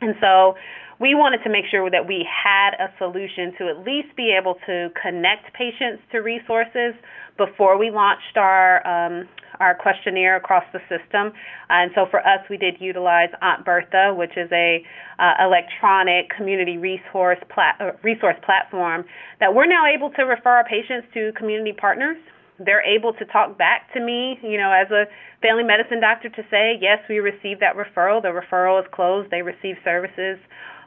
and 0.01 0.15
so 0.21 0.55
we 1.01 1.15
wanted 1.15 1.43
to 1.43 1.51
make 1.51 1.65
sure 1.69 1.91
that 1.91 2.07
we 2.07 2.27
had 2.27 2.75
a 2.79 2.87
solution 2.97 3.53
to 3.59 3.69
at 3.69 3.85
least 3.85 4.15
be 4.17 4.35
able 4.39 4.55
to 4.67 4.91
connect 5.01 5.53
patients 5.53 6.03
to 6.13 6.19
resources 6.19 6.95
before 7.37 7.77
we 7.77 7.91
launched 7.91 8.37
our 8.37 8.87
um, 8.87 9.29
our 9.61 9.75
questionnaire 9.75 10.37
across 10.37 10.65
the 10.73 10.81
system. 10.89 11.33
And 11.69 11.91
so 11.95 12.07
for 12.11 12.21
us, 12.21 12.41
we 12.49 12.57
did 12.57 12.77
utilize 12.81 13.29
Aunt 13.43 13.65
Bertha, 13.65 14.15
which 14.17 14.37
is 14.37 14.51
a 14.51 14.83
uh, 15.19 15.45
electronic 15.45 16.31
community 16.31 16.79
resource 16.79 17.39
plat- 17.53 17.77
uh, 17.81 17.93
resource 18.03 18.37
platform 18.45 19.05
that 19.41 19.55
we're 19.55 19.67
now 19.67 19.85
able 19.87 20.11
to 20.11 20.23
refer 20.23 20.51
our 20.51 20.65
patients 20.65 21.07
to 21.15 21.33
community 21.37 21.73
partners 21.73 22.17
they're 22.59 22.85
able 22.85 23.13
to 23.15 23.25
talk 23.27 23.59
back 23.59 23.93
to 23.95 24.01
me, 24.01 24.39
you 24.43 24.59
know, 24.59 24.71
as 24.71 24.91
a 24.91 25.05
family 25.41 25.65
medicine 25.65 26.01
doctor 26.01 26.29
to 26.29 26.43
say, 26.51 26.79
yes, 26.81 26.99
we 27.09 27.19
received 27.19 27.61
that 27.61 27.77
referral. 27.77 28.23
The 28.23 28.29
referral 28.29 28.81
is 28.81 28.87
closed. 28.93 29.31
They 29.31 29.43
received 29.43 29.79
services, 29.85 30.39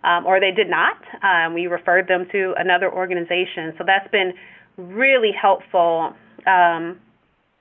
um, 0.04 0.26
or 0.26 0.40
they 0.40 0.52
did 0.52 0.70
not. 0.70 0.98
Um, 1.24 1.54
we 1.54 1.68
referred 1.68 2.08
them 2.08 2.28
to 2.32 2.54
another 2.58 2.92
organization. 2.92 3.74
So 3.78 3.84
that's 3.86 4.10
been 4.12 4.34
really 4.78 5.32
helpful 5.32 6.14
um, 6.46 7.00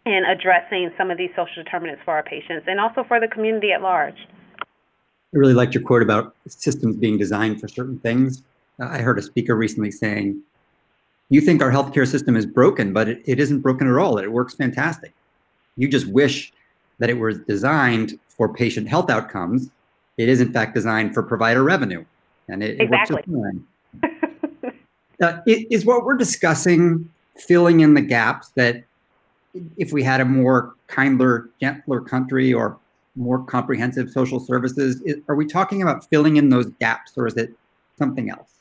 in 0.07 0.23
addressing 0.25 0.91
some 0.99 1.11
of 1.11 1.19
these 1.19 1.31
social 1.31 1.63
determinants 1.63 2.03
for 2.05 2.15
our 2.15 2.23
patients 2.23 2.65
and 2.67 2.79
also 2.79 3.05
for 3.09 3.21
the 3.21 3.29
community 3.29 3.73
at 3.73 3.81
large. 3.81 4.19
I 4.61 5.39
really 5.39 5.55
liked 5.55 5.75
your 5.75 5.83
quote 5.83 6.03
about 6.03 6.37
systems 6.47 6.97
being 6.97 7.19
designed 7.19 7.61
for 7.61 7.67
certain 7.67 7.99
things. 7.99 8.43
I 8.79 8.99
heard 8.99 9.19
a 9.19 9.23
speaker 9.23 9.57
recently 9.57 9.91
saying, 9.91 10.43
you 11.31 11.41
think 11.41 11.63
our 11.63 11.71
healthcare 11.71 12.07
system 12.07 12.37
is 12.37 12.47
broken, 12.47 12.93
but 12.93 13.09
it, 13.09 13.23
it 13.25 13.41
isn't 13.41 13.61
broken 13.61 13.89
at 13.89 13.97
all. 13.97 14.19
It 14.19 14.31
works 14.31 14.55
fantastic. 14.55 15.13
You 15.77 15.89
just 15.89 16.07
wish 16.07 16.53
that 16.99 17.11
it 17.11 17.19
was 17.19 17.41
designed 17.41 18.19
for 18.29 18.53
patient 18.53 18.89
health 18.89 19.11
outcomes. 19.11 19.71
It 20.17 20.29
is 20.29 20.41
in 20.41 20.53
fact 20.53 20.75
designed 20.75 21.15
for 21.15 21.23
provider 21.23 21.63
revenue, 21.63 22.05
and 22.49 22.63
it, 22.63 22.81
exactly. 22.81 23.23
it 23.27 23.29
works 23.29 23.59
fine. 24.03 24.73
uh, 25.23 25.41
is 25.47 25.85
what 25.85 26.05
we're 26.05 26.17
discussing 26.17 27.11
filling 27.37 27.81
in 27.81 27.95
the 27.95 28.01
gaps 28.01 28.53
that 28.55 28.85
if 29.77 29.93
we 29.93 30.03
had 30.03 30.21
a 30.21 30.25
more 30.25 30.75
kinder, 30.87 31.51
gentler 31.61 32.01
country 32.01 32.53
or 32.53 32.79
more 33.17 33.45
comprehensive 33.45 34.11
social 34.11 34.41
services, 34.41 35.01
is, 35.05 35.17
are 35.29 35.37
we 35.37 35.47
talking 35.47 35.83
about 35.83 36.09
filling 36.09 36.37
in 36.37 36.51
those 36.51 36.67
gaps 36.81 37.13
or 37.17 37.27
is 37.27 37.37
it 37.37 37.53
something 37.97 38.31
else? 38.31 38.54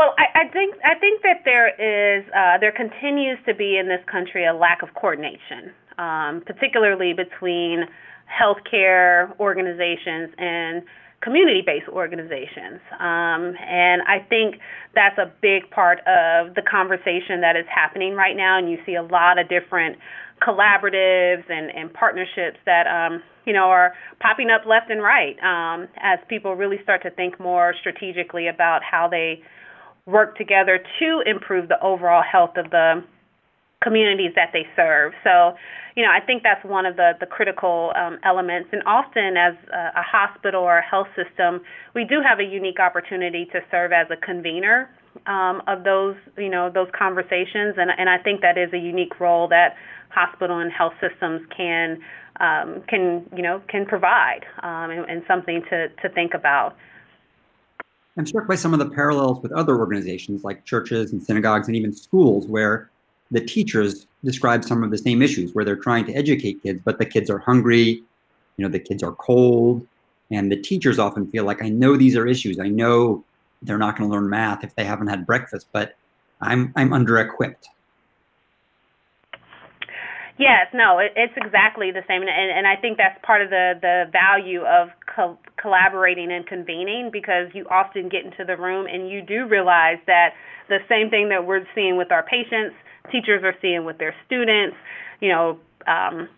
Well, 0.00 0.14
I, 0.16 0.48
I 0.48 0.48
think 0.48 0.76
I 0.80 0.98
think 0.98 1.20
that 1.20 1.44
there 1.44 1.68
is 1.76 2.24
uh, 2.32 2.56
there 2.58 2.72
continues 2.72 3.36
to 3.44 3.54
be 3.54 3.76
in 3.76 3.86
this 3.86 4.00
country 4.10 4.46
a 4.46 4.54
lack 4.54 4.80
of 4.82 4.88
coordination, 4.94 5.76
um, 5.98 6.42
particularly 6.46 7.12
between 7.12 7.84
healthcare 8.24 9.38
organizations 9.38 10.32
and 10.38 10.84
community-based 11.20 11.88
organizations. 11.92 12.80
Um, 12.96 13.52
and 13.60 14.00
I 14.08 14.24
think 14.26 14.56
that's 14.94 15.18
a 15.18 15.30
big 15.42 15.68
part 15.68 15.98
of 16.08 16.54
the 16.54 16.62
conversation 16.64 17.42
that 17.42 17.56
is 17.60 17.66
happening 17.68 18.14
right 18.14 18.34
now. 18.34 18.56
And 18.56 18.70
you 18.70 18.78
see 18.86 18.94
a 18.94 19.02
lot 19.02 19.38
of 19.38 19.50
different 19.50 19.98
collaboratives 20.40 21.44
and, 21.50 21.68
and 21.76 21.92
partnerships 21.92 22.56
that 22.64 22.86
um, 22.88 23.22
you 23.44 23.52
know 23.52 23.68
are 23.68 23.92
popping 24.18 24.48
up 24.48 24.64
left 24.64 24.90
and 24.90 25.02
right 25.02 25.36
um, 25.44 25.88
as 25.98 26.18
people 26.30 26.56
really 26.56 26.78
start 26.82 27.02
to 27.02 27.10
think 27.10 27.38
more 27.38 27.74
strategically 27.78 28.48
about 28.48 28.80
how 28.82 29.06
they 29.06 29.42
work 30.10 30.36
together 30.36 30.78
to 30.98 31.22
improve 31.26 31.68
the 31.68 31.80
overall 31.82 32.22
health 32.22 32.56
of 32.56 32.70
the 32.70 33.02
communities 33.82 34.32
that 34.36 34.50
they 34.52 34.66
serve. 34.76 35.12
So, 35.24 35.54
you 35.96 36.04
know, 36.04 36.10
I 36.10 36.20
think 36.24 36.42
that's 36.42 36.64
one 36.64 36.86
of 36.86 36.96
the, 36.96 37.12
the 37.18 37.26
critical 37.26 37.92
um, 37.96 38.18
elements. 38.24 38.68
And 38.72 38.82
often, 38.86 39.36
as 39.36 39.54
a, 39.72 40.00
a 40.00 40.02
hospital 40.02 40.62
or 40.62 40.78
a 40.78 40.82
health 40.82 41.08
system, 41.16 41.60
we 41.94 42.04
do 42.04 42.20
have 42.20 42.38
a 42.38 42.44
unique 42.44 42.78
opportunity 42.78 43.46
to 43.52 43.60
serve 43.70 43.92
as 43.92 44.06
a 44.10 44.16
convener 44.16 44.90
um, 45.26 45.62
of 45.66 45.82
those, 45.84 46.16
you 46.36 46.50
know, 46.50 46.70
those 46.72 46.88
conversations. 46.96 47.74
And, 47.76 47.90
and 47.96 48.08
I 48.08 48.18
think 48.18 48.42
that 48.42 48.56
is 48.58 48.72
a 48.72 48.78
unique 48.78 49.18
role 49.18 49.48
that 49.48 49.76
hospital 50.10 50.58
and 50.58 50.70
health 50.70 50.94
systems 51.00 51.40
can, 51.56 51.98
um, 52.38 52.82
can 52.88 53.26
you 53.34 53.42
know, 53.42 53.62
can 53.68 53.86
provide 53.86 54.44
um, 54.62 54.90
and, 54.90 55.08
and 55.08 55.22
something 55.26 55.62
to, 55.70 55.88
to 55.88 56.08
think 56.14 56.34
about. 56.34 56.76
I'm 58.20 58.26
struck 58.26 58.46
by 58.46 58.54
some 58.54 58.74
of 58.74 58.78
the 58.78 58.90
parallels 58.90 59.42
with 59.42 59.50
other 59.52 59.78
organizations 59.78 60.44
like 60.44 60.66
churches 60.66 61.10
and 61.10 61.22
synagogues 61.22 61.68
and 61.68 61.74
even 61.74 61.90
schools 61.90 62.46
where 62.46 62.90
the 63.30 63.40
teachers 63.40 64.06
describe 64.22 64.62
some 64.62 64.84
of 64.84 64.90
the 64.90 64.98
same 64.98 65.22
issues 65.22 65.54
where 65.54 65.64
they're 65.64 65.74
trying 65.74 66.04
to 66.04 66.12
educate 66.12 66.62
kids, 66.62 66.82
but 66.84 66.98
the 66.98 67.06
kids 67.06 67.30
are 67.30 67.38
hungry, 67.38 68.02
you 68.58 68.62
know, 68.62 68.68
the 68.68 68.78
kids 68.78 69.02
are 69.02 69.12
cold, 69.12 69.86
and 70.30 70.52
the 70.52 70.56
teachers 70.60 70.98
often 70.98 71.28
feel 71.28 71.44
like, 71.44 71.62
I 71.62 71.70
know 71.70 71.96
these 71.96 72.14
are 72.14 72.26
issues. 72.26 72.58
I 72.60 72.68
know 72.68 73.24
they're 73.62 73.78
not 73.78 73.96
going 73.96 74.10
to 74.10 74.14
learn 74.14 74.28
math 74.28 74.64
if 74.64 74.74
they 74.74 74.84
haven't 74.84 75.06
had 75.06 75.24
breakfast, 75.24 75.68
but 75.72 75.96
I'm 76.42 76.74
I'm 76.76 76.92
under 76.92 77.16
equipped. 77.16 77.70
Yes, 80.36 80.66
no, 80.74 80.98
it, 80.98 81.12
it's 81.16 81.34
exactly 81.38 81.90
the 81.90 82.02
same, 82.06 82.20
and, 82.20 82.30
and 82.30 82.66
I 82.66 82.76
think 82.76 82.98
that's 82.98 83.18
part 83.24 83.40
of 83.40 83.48
the 83.48 83.78
the 83.80 84.10
value 84.12 84.60
of 84.60 84.90
co- 85.14 85.38
collaborating 85.60 86.32
and 86.32 86.46
convening 86.46 87.10
because 87.12 87.48
you 87.54 87.66
often 87.70 88.08
get 88.08 88.24
into 88.24 88.44
the 88.44 88.56
room 88.56 88.86
and 88.86 89.10
you 89.10 89.22
do 89.22 89.46
realize 89.46 89.98
that 90.06 90.30
the 90.68 90.78
same 90.88 91.10
thing 91.10 91.28
that 91.28 91.46
we're 91.46 91.66
seeing 91.74 91.96
with 91.96 92.10
our 92.12 92.22
patients, 92.22 92.74
teachers 93.10 93.42
are 93.44 93.54
seeing 93.60 93.84
with 93.84 93.98
their 93.98 94.14
students, 94.26 94.76
you 95.20 95.28
know, 95.28 95.58
um, 95.86 96.28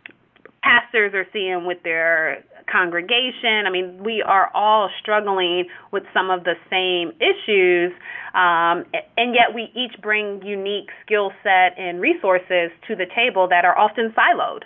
pastors 0.63 1.13
are 1.15 1.27
seeing 1.33 1.67
with 1.67 1.83
their 1.83 2.45
congregation. 2.71 3.67
I 3.67 3.71
mean, 3.71 4.03
we 4.03 4.23
are 4.23 4.51
all 4.55 4.89
struggling 5.01 5.67
with 5.91 6.05
some 6.15 6.31
of 6.31 6.45
the 6.45 6.55
same 6.71 7.13
issues, 7.21 7.93
um, 8.35 8.87
and 9.17 9.35
yet 9.35 9.55
we 9.55 9.71
each 9.75 10.01
bring 10.01 10.41
unique 10.43 10.89
skill 11.05 11.33
set 11.43 11.79
and 11.79 12.01
resources 12.01 12.71
to 12.89 12.97
the 12.97 13.07
table 13.15 13.49
that 13.49 13.65
are 13.65 13.77
often 13.77 14.15
siloed. 14.17 14.63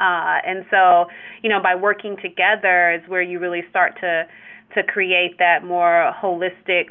Uh, 0.00 0.38
and 0.46 0.64
so, 0.70 1.06
you 1.42 1.50
know, 1.50 1.60
by 1.62 1.74
working 1.74 2.16
together 2.22 2.92
is 2.92 3.08
where 3.08 3.22
you 3.22 3.38
really 3.38 3.62
start 3.70 3.94
to 4.00 4.24
to 4.74 4.82
create 4.82 5.38
that 5.38 5.64
more 5.64 6.12
holistic 6.20 6.86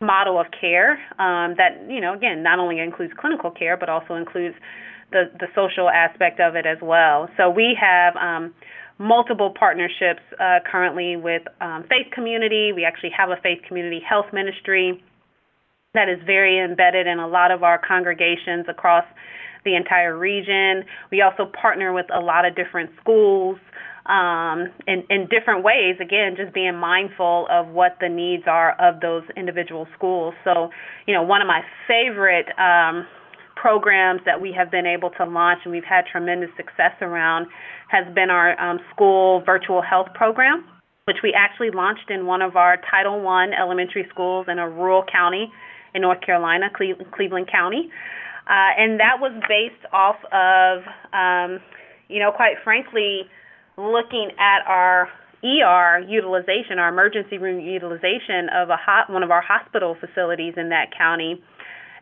model 0.00 0.40
of 0.40 0.46
care 0.58 0.92
um, 1.18 1.54
that, 1.56 1.84
you 1.88 2.00
know, 2.00 2.14
again, 2.14 2.42
not 2.42 2.58
only 2.58 2.78
includes 2.80 3.12
clinical 3.18 3.50
care 3.50 3.76
but 3.76 3.88
also 3.88 4.14
includes 4.14 4.54
the 5.12 5.30
the 5.38 5.46
social 5.54 5.88
aspect 5.88 6.40
of 6.40 6.56
it 6.56 6.66
as 6.66 6.78
well. 6.82 7.28
So 7.36 7.50
we 7.50 7.76
have 7.80 8.16
um, 8.16 8.54
multiple 8.98 9.52
partnerships 9.58 10.22
uh, 10.40 10.60
currently 10.70 11.16
with 11.16 11.42
um, 11.60 11.84
faith 11.88 12.10
community. 12.12 12.72
We 12.74 12.84
actually 12.84 13.12
have 13.16 13.30
a 13.30 13.36
faith 13.42 13.60
community 13.66 14.00
health 14.00 14.26
ministry 14.32 15.02
that 15.94 16.08
is 16.08 16.18
very 16.26 16.62
embedded 16.62 17.06
in 17.06 17.18
a 17.18 17.26
lot 17.28 17.50
of 17.50 17.62
our 17.62 17.78
congregations 17.78 18.66
across 18.68 19.04
the 19.66 19.76
entire 19.76 20.16
region. 20.16 20.84
We 21.10 21.20
also 21.20 21.44
partner 21.60 21.92
with 21.92 22.06
a 22.14 22.20
lot 22.20 22.46
of 22.46 22.56
different 22.56 22.90
schools 23.02 23.58
um, 24.06 24.72
in, 24.86 25.02
in 25.10 25.28
different 25.28 25.62
ways. 25.62 25.96
Again, 26.00 26.36
just 26.36 26.54
being 26.54 26.76
mindful 26.76 27.46
of 27.50 27.68
what 27.68 27.98
the 28.00 28.08
needs 28.08 28.44
are 28.46 28.72
of 28.80 29.00
those 29.00 29.24
individual 29.36 29.86
schools. 29.94 30.32
So, 30.44 30.70
you 31.06 31.12
know, 31.12 31.22
one 31.22 31.42
of 31.42 31.48
my 31.48 31.60
favorite 31.86 32.46
um, 32.56 33.06
programs 33.56 34.20
that 34.24 34.40
we 34.40 34.54
have 34.56 34.70
been 34.70 34.86
able 34.86 35.10
to 35.10 35.24
launch 35.24 35.60
and 35.64 35.72
we've 35.72 35.84
had 35.84 36.04
tremendous 36.10 36.50
success 36.56 36.94
around 37.00 37.46
has 37.88 38.06
been 38.14 38.30
our 38.30 38.58
um, 38.60 38.78
school 38.94 39.42
virtual 39.44 39.82
health 39.82 40.08
program, 40.14 40.64
which 41.04 41.18
we 41.22 41.34
actually 41.36 41.70
launched 41.70 42.10
in 42.10 42.26
one 42.26 42.42
of 42.42 42.56
our 42.56 42.78
Title 42.90 43.26
I 43.26 43.46
elementary 43.60 44.06
schools 44.10 44.46
in 44.48 44.58
a 44.58 44.68
rural 44.68 45.04
county 45.10 45.50
in 45.94 46.02
North 46.02 46.20
Carolina, 46.20 46.66
Cle- 46.76 47.04
Cleveland 47.12 47.48
County. 47.50 47.90
Uh, 48.46 48.70
and 48.78 49.00
that 49.00 49.18
was 49.20 49.32
based 49.48 49.84
off 49.92 50.16
of, 50.30 50.82
um, 51.12 51.60
you 52.08 52.20
know, 52.20 52.30
quite 52.30 52.54
frankly, 52.62 53.22
looking 53.76 54.30
at 54.38 54.62
our 54.66 55.08
ER 55.42 56.00
utilization, 56.06 56.78
our 56.78 56.88
emergency 56.88 57.38
room 57.38 57.60
utilization 57.60 58.48
of 58.54 58.70
a 58.70 58.76
hot, 58.76 59.10
one 59.10 59.22
of 59.22 59.30
our 59.30 59.42
hospital 59.42 59.96
facilities 59.98 60.54
in 60.56 60.70
that 60.70 60.96
county, 60.96 61.42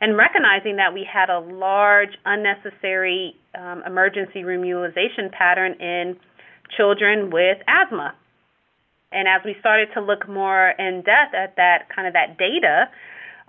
and 0.00 0.16
recognizing 0.16 0.76
that 0.76 0.92
we 0.92 1.06
had 1.10 1.30
a 1.30 1.38
large 1.38 2.12
unnecessary 2.26 3.34
um, 3.58 3.82
emergency 3.86 4.44
room 4.44 4.64
utilization 4.64 5.30
pattern 5.32 5.72
in 5.80 6.16
children 6.76 7.30
with 7.30 7.58
asthma. 7.66 8.14
And 9.12 9.28
as 9.28 9.40
we 9.44 9.54
started 9.60 9.88
to 9.94 10.00
look 10.00 10.28
more 10.28 10.74
in 10.78 11.02
depth 11.06 11.34
at 11.34 11.56
that 11.56 11.88
kind 11.94 12.06
of 12.06 12.14
that 12.14 12.36
data, 12.36 12.90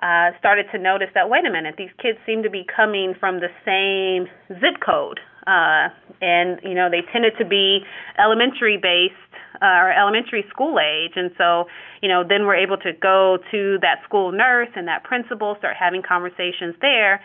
uh, 0.02 0.32
started 0.40 0.66
to 0.72 0.78
notice 0.78 1.08
that 1.16 1.30
wait 1.30 1.46
a 1.46 1.52
minute, 1.52 1.76
these 1.78 1.94
kids 2.02 2.18
seem 2.26 2.44
to 2.44 2.50
be 2.50 2.66
coming 2.66 3.14
from 3.20 3.40
the 3.40 3.48
same 3.64 4.28
zip 4.60 4.82
code, 4.86 5.20
uh, 5.48 5.88
and 6.22 6.60
you 6.64 6.74
know 6.74 6.90
they 6.90 7.02
tended 7.14 7.34
to 7.38 7.46
be 7.46 7.80
elementary 8.20 8.78
based 8.78 9.16
uh, 9.62 9.80
or 9.80 9.92
elementary 9.92 10.44
school 10.50 10.80
age, 10.80 11.14
and 11.16 11.32
so 11.38 11.66
you 12.02 12.10
know 12.10 12.24
then 12.28 12.46
we're 12.46 12.60
able 12.60 12.78
to 12.78 12.92
go 12.92 13.38
to 13.52 13.78
that 13.82 14.04
school 14.04 14.32
nurse 14.32 14.70
and 14.76 14.88
that 14.88 15.04
principal, 15.04 15.56
start 15.60 15.76
having 15.80 16.02
conversations 16.04 16.76
there. 16.82 17.22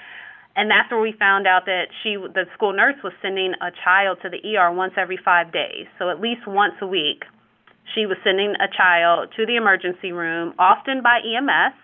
And 0.57 0.69
that's 0.69 0.91
where 0.91 1.01
we 1.01 1.15
found 1.17 1.47
out 1.47 1.67
that 1.67 1.95
she, 2.03 2.17
the 2.17 2.45
school 2.55 2.73
nurse, 2.73 2.97
was 3.05 3.13
sending 3.23 3.55
a 3.63 3.71
child 3.85 4.19
to 4.23 4.29
the 4.29 4.43
ER 4.57 4.73
once 4.73 4.95
every 4.97 5.17
five 5.17 5.53
days. 5.53 5.87
So 5.97 6.11
at 6.11 6.21
least 6.21 6.43
once 6.45 6.75
a 6.83 6.89
week, 6.89 7.23
she 7.95 8.07
was 8.07 8.19
sending 8.25 8.55
a 8.59 8.67
child 8.67 9.31
to 9.37 9.47
the 9.47 9.57
emergency 9.57 10.13
room, 10.13 10.55
often 10.59 11.03
by 11.03 11.21
EMS, 11.23 11.75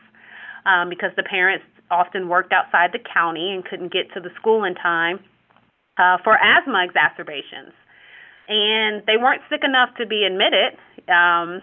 um, 0.66 0.90
because 0.90 1.10
the 1.16 1.22
parents 1.22 1.64
often 1.90 2.28
worked 2.28 2.52
outside 2.52 2.90
the 2.92 2.98
county 2.98 3.54
and 3.54 3.64
couldn't 3.64 3.92
get 3.92 4.12
to 4.14 4.20
the 4.20 4.30
school 4.36 4.64
in 4.64 4.74
time 4.74 5.20
uh, 5.96 6.18
for 6.24 6.36
asthma 6.36 6.84
exacerbations. 6.84 7.72
And 8.48 9.02
they 9.06 9.16
weren't 9.16 9.42
sick 9.48 9.62
enough 9.64 9.90
to 9.98 10.06
be 10.06 10.26
admitted, 10.26 10.78
um, 11.08 11.62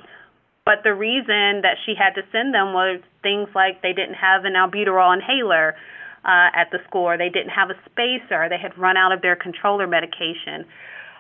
but 0.66 0.84
the 0.84 0.94
reason 0.94 1.64
that 1.64 1.76
she 1.86 1.94
had 1.96 2.16
to 2.16 2.24
send 2.32 2.54
them 2.54 2.74
was 2.74 3.00
things 3.22 3.48
like 3.56 3.82
they 3.82 3.94
didn't 3.94 4.16
have 4.16 4.44
an 4.44 4.54
albuterol 4.54 5.14
inhaler 5.14 5.76
uh, 6.24 6.50
at 6.56 6.72
the 6.72 6.80
school, 6.88 7.04
or 7.04 7.18
they 7.18 7.30
didn't 7.30 7.52
have 7.52 7.70
a 7.70 7.76
spacer, 7.88 8.48
they 8.48 8.60
had 8.60 8.78
run 8.78 8.96
out 8.96 9.12
of 9.12 9.22
their 9.22 9.36
controller 9.36 9.88
medication. 9.88 10.64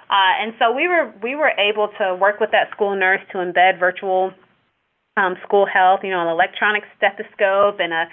Uh, 0.09 0.35
and 0.39 0.53
so 0.59 0.71
we 0.71 0.87
were 0.87 1.11
we 1.23 1.35
were 1.35 1.51
able 1.57 1.89
to 1.97 2.15
work 2.15 2.39
with 2.39 2.51
that 2.51 2.71
school 2.71 2.95
nurse 2.95 3.21
to 3.31 3.37
embed 3.39 3.79
virtual 3.79 4.31
um, 5.17 5.35
school 5.45 5.65
health, 5.65 6.01
you 6.03 6.09
know, 6.09 6.21
an 6.21 6.27
electronic 6.27 6.83
stethoscope 6.97 7.77
and 7.79 7.93
a, 7.93 8.05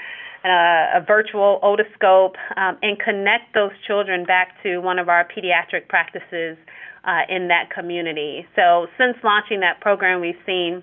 a, 0.44 1.00
a 1.00 1.04
virtual 1.06 1.58
otoscope, 1.62 2.34
um, 2.56 2.76
and 2.82 2.98
connect 2.98 3.54
those 3.54 3.72
children 3.86 4.24
back 4.24 4.62
to 4.62 4.78
one 4.78 4.98
of 4.98 5.08
our 5.08 5.26
pediatric 5.26 5.88
practices 5.88 6.56
uh, 7.04 7.22
in 7.28 7.48
that 7.48 7.70
community. 7.74 8.46
So 8.54 8.86
since 8.98 9.16
launching 9.24 9.60
that 9.60 9.80
program, 9.80 10.20
we've 10.20 10.40
seen 10.44 10.82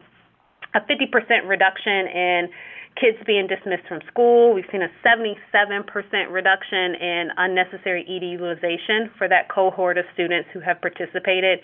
a 0.73 0.79
50% 0.81 1.47
reduction 1.47 2.07
in 2.07 2.49
kids 2.99 3.17
being 3.27 3.45
dismissed 3.45 3.87
from 3.87 4.01
school. 4.09 4.53
We've 4.53 4.65
seen 4.71 4.81
a 4.81 4.89
77% 5.05 5.85
reduction 6.31 6.95
in 6.95 7.29
unnecessary 7.37 8.01
ED 8.09 8.25
utilization 8.25 9.11
for 9.19 9.29
that 9.29 9.49
cohort 9.53 9.99
of 9.99 10.05
students 10.15 10.49
who 10.51 10.59
have 10.61 10.81
participated 10.81 11.59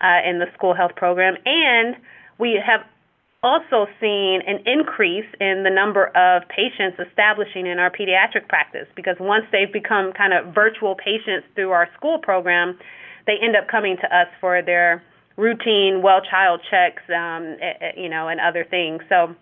uh, 0.00 0.22
in 0.24 0.38
the 0.38 0.46
school 0.54 0.74
health 0.74 0.94
program. 0.94 1.34
And 1.44 1.96
we 2.38 2.62
have 2.64 2.86
also 3.42 3.86
seen 4.00 4.40
an 4.46 4.60
increase 4.66 5.26
in 5.40 5.64
the 5.64 5.70
number 5.70 6.08
of 6.16 6.42
patients 6.48 7.00
establishing 7.00 7.66
in 7.66 7.78
our 7.78 7.90
pediatric 7.90 8.48
practice 8.48 8.86
because 8.94 9.16
once 9.18 9.44
they've 9.50 9.72
become 9.72 10.12
kind 10.12 10.32
of 10.32 10.54
virtual 10.54 10.94
patients 10.94 11.46
through 11.54 11.70
our 11.70 11.88
school 11.96 12.18
program, 12.18 12.78
they 13.26 13.36
end 13.42 13.56
up 13.56 13.66
coming 13.68 13.96
to 13.96 14.06
us 14.14 14.28
for 14.40 14.60
their 14.60 15.02
routine 15.36 16.02
well 16.02 16.20
child 16.20 16.60
checks, 16.70 17.02
um, 17.08 17.56
eh, 17.62 17.72
eh, 17.80 17.92
you 17.96 18.08
know, 18.10 18.28
and 18.28 18.40
other 18.40 18.64
things. 18.68 19.00
So, 19.08 19.34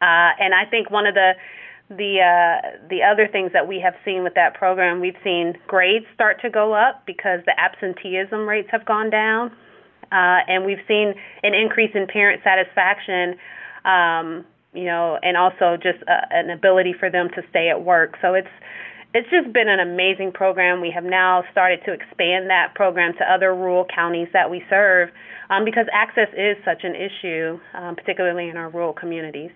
uh, 0.00 0.30
and 0.40 0.54
I 0.54 0.64
think 0.70 0.90
one 0.90 1.06
of 1.06 1.14
the 1.14 1.32
the 1.90 2.22
uh, 2.22 2.86
the 2.88 3.02
other 3.02 3.28
things 3.28 3.52
that 3.52 3.68
we 3.68 3.80
have 3.80 3.94
seen 4.04 4.22
with 4.22 4.34
that 4.34 4.54
program, 4.54 5.00
we've 5.00 5.18
seen 5.22 5.58
grades 5.66 6.06
start 6.14 6.40
to 6.40 6.48
go 6.48 6.72
up 6.72 7.04
because 7.04 7.40
the 7.44 7.58
absenteeism 7.58 8.48
rates 8.48 8.68
have 8.70 8.86
gone 8.86 9.10
down 9.10 9.50
uh, 10.12 10.40
and 10.48 10.64
we've 10.64 10.82
seen 10.86 11.14
an 11.42 11.54
increase 11.54 11.90
in 11.94 12.06
parent 12.06 12.42
satisfaction. 12.44 13.36
Um, 13.84 14.44
you 14.72 14.84
know, 14.84 15.18
and 15.22 15.36
also 15.36 15.76
just 15.76 15.98
uh, 16.06 16.26
an 16.30 16.50
ability 16.50 16.94
for 16.98 17.10
them 17.10 17.28
to 17.34 17.42
stay 17.50 17.68
at 17.70 17.82
work. 17.82 18.16
So 18.22 18.34
it's 18.34 18.48
it's 19.12 19.28
just 19.28 19.52
been 19.52 19.68
an 19.68 19.80
amazing 19.80 20.32
program. 20.32 20.80
We 20.80 20.92
have 20.92 21.02
now 21.02 21.42
started 21.50 21.80
to 21.84 21.92
expand 21.92 22.48
that 22.50 22.74
program 22.76 23.12
to 23.18 23.24
other 23.24 23.54
rural 23.54 23.84
counties 23.92 24.28
that 24.32 24.48
we 24.48 24.62
serve 24.70 25.08
um, 25.50 25.64
because 25.64 25.86
access 25.92 26.28
is 26.36 26.56
such 26.64 26.84
an 26.84 26.94
issue, 26.94 27.58
um, 27.74 27.96
particularly 27.96 28.48
in 28.48 28.56
our 28.56 28.70
rural 28.70 28.92
communities. 28.92 29.50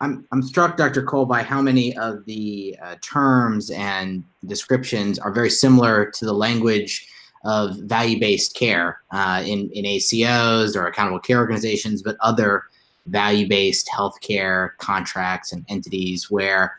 I'm, 0.00 0.26
I'm 0.32 0.42
struck, 0.42 0.76
Dr. 0.76 1.04
Cole, 1.04 1.24
by 1.24 1.44
how 1.44 1.62
many 1.62 1.96
of 1.96 2.24
the 2.26 2.76
uh, 2.82 2.96
terms 3.00 3.70
and 3.70 4.24
descriptions 4.44 5.20
are 5.20 5.30
very 5.30 5.50
similar 5.50 6.10
to 6.10 6.24
the 6.24 6.32
language 6.32 7.06
of 7.44 7.76
value-based 7.76 8.54
care 8.54 9.00
uh, 9.10 9.42
in, 9.44 9.70
in 9.70 9.84
ACOs 9.84 10.74
or 10.74 10.86
accountable 10.86 11.20
care 11.20 11.38
organizations, 11.38 12.02
but 12.02 12.16
other 12.20 12.64
value-based 13.06 13.88
healthcare 13.88 14.70
contracts 14.78 15.52
and 15.52 15.64
entities 15.68 16.30
where 16.30 16.78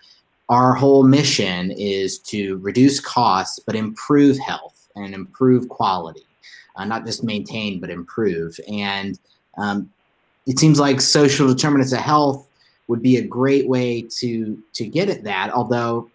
our 0.49 0.73
whole 0.73 1.03
mission 1.03 1.71
is 1.71 2.19
to 2.19 2.57
reduce 2.57 2.99
costs 2.99 3.59
but 3.59 3.75
improve 3.75 4.37
health 4.39 4.87
and 4.95 5.13
improve 5.13 5.69
quality, 5.69 6.25
uh, 6.75 6.85
not 6.85 7.05
just 7.05 7.23
maintain 7.23 7.79
but 7.79 7.89
improve. 7.89 8.59
And 8.67 9.19
um, 9.57 9.91
it 10.45 10.59
seems 10.59 10.79
like 10.79 11.01
social 11.01 11.47
determinants 11.47 11.93
of 11.93 11.99
health 11.99 12.47
would 12.87 13.01
be 13.01 13.17
a 13.17 13.23
great 13.23 13.67
way 13.67 14.03
to 14.17 14.61
to 14.73 14.85
get 14.85 15.09
at 15.09 15.23
that. 15.23 15.51
Although 15.51 16.09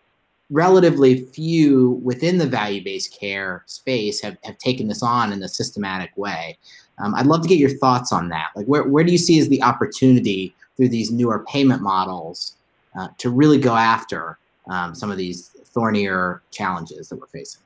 relatively 0.50 1.24
few 1.26 2.00
within 2.02 2.38
the 2.38 2.46
value-based 2.46 3.18
care 3.18 3.62
space 3.66 4.20
have, 4.20 4.36
have 4.44 4.58
taken 4.58 4.88
this 4.88 5.02
on 5.02 5.32
in 5.32 5.42
a 5.42 5.48
systematic 5.48 6.10
way. 6.16 6.58
Um, 6.98 7.14
I'd 7.14 7.26
love 7.26 7.42
to 7.42 7.48
get 7.48 7.58
your 7.58 7.70
thoughts 7.78 8.12
on 8.12 8.28
that. 8.28 8.48
Like, 8.54 8.66
where, 8.66 8.84
where 8.84 9.04
do 9.04 9.12
you 9.12 9.18
see 9.18 9.38
as 9.38 9.48
the 9.48 9.62
opportunity 9.62 10.54
through 10.76 10.88
these 10.88 11.10
newer 11.10 11.44
payment 11.48 11.82
models 11.82 12.56
uh, 12.98 13.08
to 13.18 13.30
really 13.30 13.58
go 13.58 13.74
after 13.74 14.38
um, 14.68 14.94
some 14.94 15.10
of 15.10 15.16
these 15.16 15.48
thornier 15.64 16.42
challenges 16.50 17.08
that 17.08 17.16
we're 17.16 17.26
facing? 17.26 17.62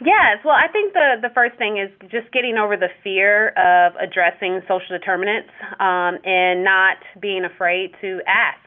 Yes, 0.00 0.38
well, 0.44 0.56
I 0.56 0.66
think 0.68 0.92
the 0.92 1.16
the 1.22 1.30
first 1.30 1.56
thing 1.56 1.78
is 1.78 1.88
just 2.10 2.30
getting 2.32 2.58
over 2.58 2.76
the 2.76 2.88
fear 3.04 3.50
of 3.50 3.94
addressing 3.96 4.60
social 4.62 4.98
determinants 4.98 5.50
um, 5.78 6.18
and 6.24 6.64
not 6.64 6.96
being 7.20 7.44
afraid 7.44 7.94
to 8.00 8.20
ask. 8.26 8.58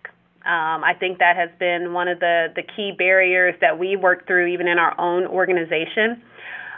Um, 0.47 0.83
I 0.83 0.93
think 0.97 1.19
that 1.19 1.35
has 1.35 1.49
been 1.59 1.93
one 1.93 2.07
of 2.07 2.19
the 2.19 2.47
the 2.55 2.63
key 2.63 2.93
barriers 2.97 3.55
that 3.59 3.77
we 3.77 3.95
work 3.95 4.25
through 4.27 4.47
even 4.47 4.67
in 4.67 4.79
our 4.79 4.99
own 4.99 5.27
organization. 5.27 6.23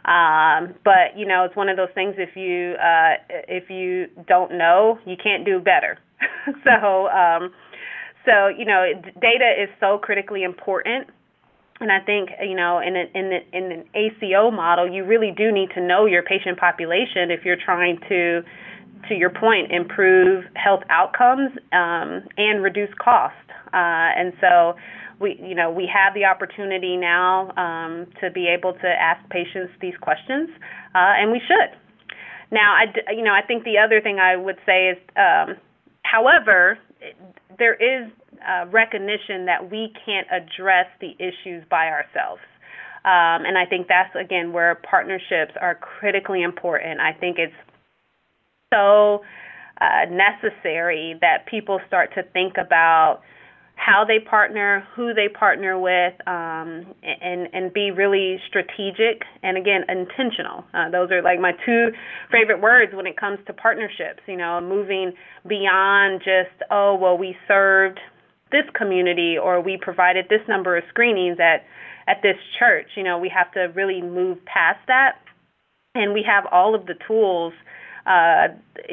Um, 0.06 0.74
but 0.84 1.16
you 1.16 1.28
know, 1.28 1.44
it's 1.44 1.56
one 1.56 1.70
of 1.70 1.78
those 1.78 1.94
things. 1.94 2.16
If 2.18 2.36
you 2.36 2.76
uh, 2.82 3.22
if 3.48 3.70
you 3.70 4.08
don't 4.28 4.58
know, 4.58 4.98
you 5.06 5.16
can't 5.22 5.46
do 5.46 5.60
better. 5.60 6.00
so 6.64 7.08
um, 7.10 7.54
so 8.26 8.48
you 8.48 8.66
know, 8.66 8.92
data 9.22 9.54
is 9.62 9.70
so 9.80 10.00
critically 10.00 10.44
important 10.44 11.10
and 11.80 11.92
I 11.92 12.00
think 12.00 12.30
you 12.42 12.56
know, 12.56 12.80
in 12.80 12.96
an 12.96 13.08
in 13.16 13.32
in 13.54 13.72
an 13.72 13.84
ACO 13.96 14.52
model, 14.52 14.92
you 14.92 15.06
really 15.06 15.34
do 15.36 15.52
need 15.52 15.70
to 15.76 15.82
know 15.82 16.06
your 16.06 16.24
patient 16.24 16.60
population 16.60 17.32
if 17.32 17.46
you're 17.46 17.58
trying 17.64 18.00
to, 18.10 18.42
to 19.08 19.16
your 19.16 19.30
point, 19.30 19.72
improve 19.72 20.46
health 20.56 20.82
outcomes 20.90 21.52
um, 21.72 22.24
and 22.38 22.64
reduce 22.64 22.90
cost. 23.02 23.36
Uh, 23.68 24.12
and 24.18 24.34
so, 24.42 24.76
we 25.20 25.40
you 25.42 25.56
know 25.56 25.70
we 25.70 25.90
have 25.94 26.14
the 26.14 26.26
opportunity 26.26 26.96
now 26.98 27.52
um, 27.58 28.08
to 28.22 28.32
be 28.32 28.48
able 28.48 28.74
to 28.74 28.88
ask 28.88 29.28
patients 29.30 29.72
these 29.82 29.96
questions, 30.02 30.50
uh, 30.96 31.20
and 31.20 31.32
we 31.32 31.42
should. 31.46 31.78
Now, 32.52 32.74
I 32.74 33.12
you 33.12 33.24
know 33.24 33.34
I 33.34 33.46
think 33.46 33.64
the 33.64 33.78
other 33.78 34.02
thing 34.02 34.20
I 34.20 34.36
would 34.36 34.58
say 34.66 34.90
is, 34.90 34.98
um, 35.16 35.56
however, 36.04 36.80
there 37.58 37.76
is 37.76 38.10
uh, 38.48 38.66
recognition 38.68 39.46
that 39.46 39.70
we 39.70 39.94
can't 40.06 40.28
address 40.32 40.88
the 41.02 41.12
issues 41.20 41.64
by 41.70 41.88
ourselves. 41.88 42.42
Um, 43.06 43.46
and 43.48 43.58
I 43.58 43.66
think 43.66 43.88
that's, 43.88 44.14
again, 44.16 44.52
where 44.52 44.76
partnerships 44.90 45.54
are 45.60 45.76
critically 45.76 46.44
important. 46.44 47.00
I 47.00 47.14
think 47.14 47.38
it's 47.40 47.54
so 48.74 49.22
uh, 49.82 50.06
necessary 50.10 51.16
that 51.22 51.46
people 51.50 51.80
start 51.88 52.14
to 52.16 52.24
think 52.34 52.54
about 52.58 53.22
how 53.76 54.04
they 54.06 54.20
partner, 54.20 54.86
who 54.94 55.14
they 55.14 55.30
partner 55.30 55.80
with, 55.80 56.14
um, 56.28 56.86
and 57.02 57.48
and 57.54 57.72
be 57.74 57.92
really 57.92 58.38
strategic 58.48 59.24
and 59.42 59.58
again 59.58 59.84
intentional. 59.88 60.66
Uh, 60.74 60.90
those 60.90 61.12
are 61.12 61.22
like 61.22 61.40
my 61.40 61.54
two 61.66 61.88
favorite 62.30 62.62
words 62.62 62.92
when 62.94 63.08
it 63.08 63.16
comes 63.16 63.40
to 63.48 63.54
partnerships. 63.54 64.20
You 64.28 64.36
know, 64.36 64.60
moving 64.60 65.14
beyond 65.48 66.20
just 66.20 66.62
oh 66.70 66.96
well 67.00 67.18
we 67.18 67.38
served 67.48 68.00
this 68.52 68.66
community 68.76 69.38
or 69.42 69.62
we 69.62 69.78
provided 69.82 70.26
this 70.30 70.42
number 70.50 70.76
of 70.76 70.84
screenings 70.90 71.38
at 71.40 71.64
at 72.06 72.22
this 72.22 72.36
church. 72.60 72.88
You 72.98 73.04
know, 73.04 73.18
we 73.18 73.32
have 73.34 73.52
to 73.54 73.72
really 73.74 74.02
move 74.02 74.44
past 74.44 74.80
that, 74.88 75.20
and 75.96 76.14
we 76.14 76.26
have 76.28 76.44
all 76.52 76.76
of 76.76 76.86
the 76.86 76.96
tools 77.08 77.54
uh, 78.10 78.48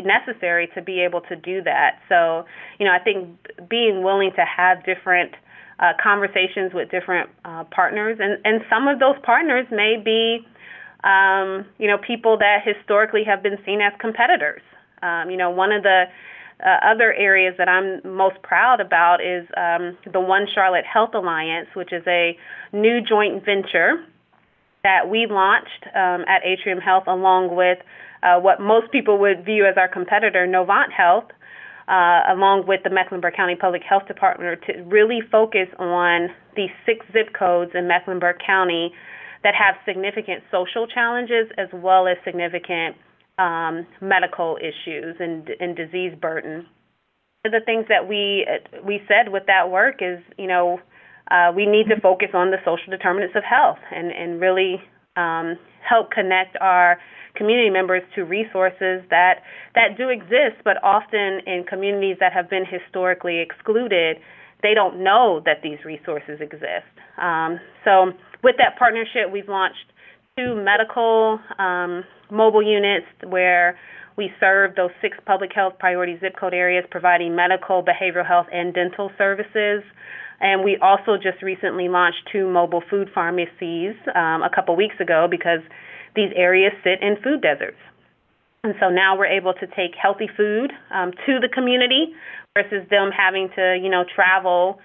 necessary 0.04 0.68
to 0.74 0.82
be 0.82 1.00
able 1.00 1.22
to 1.22 1.34
do 1.34 1.62
that. 1.62 1.98
So, 2.08 2.44
you 2.78 2.84
know, 2.84 2.92
I 2.92 2.98
think 2.98 3.28
being 3.68 4.04
willing 4.04 4.30
to 4.36 4.44
have 4.44 4.84
different 4.84 5.32
uh, 5.78 5.92
conversations 6.02 6.72
with 6.74 6.90
different 6.90 7.30
uh, 7.44 7.64
partners, 7.64 8.18
and 8.20 8.38
and 8.44 8.62
some 8.68 8.88
of 8.88 8.98
those 8.98 9.16
partners 9.22 9.66
may 9.70 9.96
be, 9.96 10.46
um, 11.02 11.64
you 11.78 11.88
know, 11.88 11.96
people 11.98 12.36
that 12.38 12.58
historically 12.64 13.24
have 13.24 13.42
been 13.42 13.58
seen 13.64 13.80
as 13.80 13.92
competitors. 13.98 14.62
Um, 15.02 15.30
you 15.30 15.36
know, 15.36 15.50
one 15.50 15.72
of 15.72 15.82
the 15.82 16.04
uh, 16.64 16.78
other 16.84 17.12
areas 17.12 17.54
that 17.58 17.68
I'm 17.68 18.00
most 18.04 18.40
proud 18.42 18.80
about 18.80 19.18
is 19.20 19.46
um, 19.56 19.96
the 20.10 20.20
One 20.20 20.46
Charlotte 20.54 20.84
Health 20.84 21.14
Alliance, 21.14 21.68
which 21.74 21.92
is 21.92 22.02
a 22.06 22.36
new 22.72 23.00
joint 23.00 23.44
venture 23.44 24.04
that 24.82 25.08
we 25.10 25.26
launched 25.28 25.84
um, 25.94 26.24
at 26.28 26.44
Atrium 26.44 26.78
Health 26.78 27.04
along 27.06 27.54
with 27.56 27.78
uh, 28.22 28.38
what 28.40 28.60
most 28.60 28.90
people 28.92 29.18
would 29.18 29.44
view 29.44 29.66
as 29.66 29.76
our 29.76 29.88
competitor, 29.88 30.46
Novant 30.46 30.92
Health, 30.96 31.30
uh, 31.88 32.22
along 32.32 32.64
with 32.66 32.80
the 32.82 32.90
Mecklenburg 32.90 33.34
County 33.34 33.54
Public 33.54 33.82
Health 33.82 34.06
Department, 34.08 34.60
to 34.66 34.82
really 34.84 35.20
focus 35.30 35.68
on 35.78 36.28
the 36.56 36.66
six 36.84 37.06
zip 37.12 37.32
codes 37.38 37.72
in 37.74 37.86
Mecklenburg 37.86 38.36
County 38.44 38.92
that 39.42 39.54
have 39.54 39.76
significant 39.86 40.42
social 40.50 40.86
challenges 40.86 41.46
as 41.56 41.68
well 41.72 42.08
as 42.08 42.16
significant 42.24 42.96
um, 43.38 43.86
medical 44.00 44.58
issues 44.60 45.16
and, 45.20 45.48
and 45.60 45.76
disease 45.76 46.12
burden. 46.20 46.66
The 47.44 47.60
things 47.64 47.86
that 47.88 48.08
we 48.08 48.44
we 48.84 49.00
said 49.06 49.30
with 49.30 49.44
that 49.46 49.70
work 49.70 49.96
is, 50.00 50.18
you 50.36 50.48
know, 50.48 50.80
uh, 51.30 51.52
we 51.54 51.64
need 51.64 51.86
to 51.94 52.00
focus 52.00 52.30
on 52.34 52.50
the 52.50 52.56
social 52.64 52.90
determinants 52.90 53.36
of 53.36 53.44
health 53.44 53.78
and 53.94 54.10
and 54.10 54.40
really 54.40 54.82
um, 55.16 55.56
help 55.88 56.10
connect 56.10 56.56
our 56.60 56.98
community 57.36 57.70
members 57.70 58.02
to 58.14 58.22
resources 58.24 59.02
that 59.10 59.42
that 59.74 59.96
do 59.96 60.08
exist, 60.08 60.62
but 60.64 60.82
often 60.82 61.40
in 61.46 61.64
communities 61.68 62.16
that 62.20 62.32
have 62.32 62.48
been 62.48 62.64
historically 62.64 63.40
excluded, 63.40 64.16
they 64.62 64.74
don't 64.74 65.02
know 65.02 65.42
that 65.44 65.62
these 65.62 65.78
resources 65.84 66.40
exist. 66.40 66.88
Um, 67.20 67.60
so, 67.84 68.12
with 68.42 68.56
that 68.58 68.78
partnership, 68.78 69.30
we've 69.32 69.48
launched 69.48 69.92
two 70.36 70.54
medical 70.54 71.38
um, 71.58 72.04
mobile 72.30 72.62
units 72.62 73.06
where 73.24 73.78
we 74.16 74.30
serve 74.40 74.74
those 74.76 74.90
six 75.00 75.16
public 75.26 75.50
health 75.54 75.74
priority 75.78 76.18
zip 76.20 76.34
code 76.38 76.54
areas, 76.54 76.84
providing 76.90 77.36
medical, 77.36 77.84
behavioral 77.84 78.26
health, 78.26 78.46
and 78.52 78.72
dental 78.72 79.10
services. 79.18 79.82
And 80.40 80.64
we 80.64 80.76
also 80.82 81.16
just 81.16 81.42
recently 81.42 81.88
launched 81.88 82.28
two 82.30 82.48
mobile 82.48 82.82
food 82.90 83.08
pharmacies 83.14 83.94
um, 84.14 84.42
a 84.42 84.50
couple 84.54 84.76
weeks 84.76 84.96
ago 85.00 85.26
because 85.30 85.60
these 86.16 86.32
areas 86.34 86.72
sit 86.82 87.02
in 87.02 87.16
food 87.22 87.42
deserts. 87.42 87.78
And 88.64 88.74
so 88.80 88.88
now 88.88 89.16
we're 89.16 89.26
able 89.30 89.52
to 89.54 89.66
take 89.68 89.94
healthy 90.00 90.28
food 90.36 90.72
um, 90.90 91.12
to 91.26 91.38
the 91.38 91.48
community 91.52 92.14
versus 92.54 92.88
them 92.90 93.10
having 93.16 93.48
to, 93.54 93.78
you 93.80 93.88
know, 93.88 94.04
travel 94.12 94.80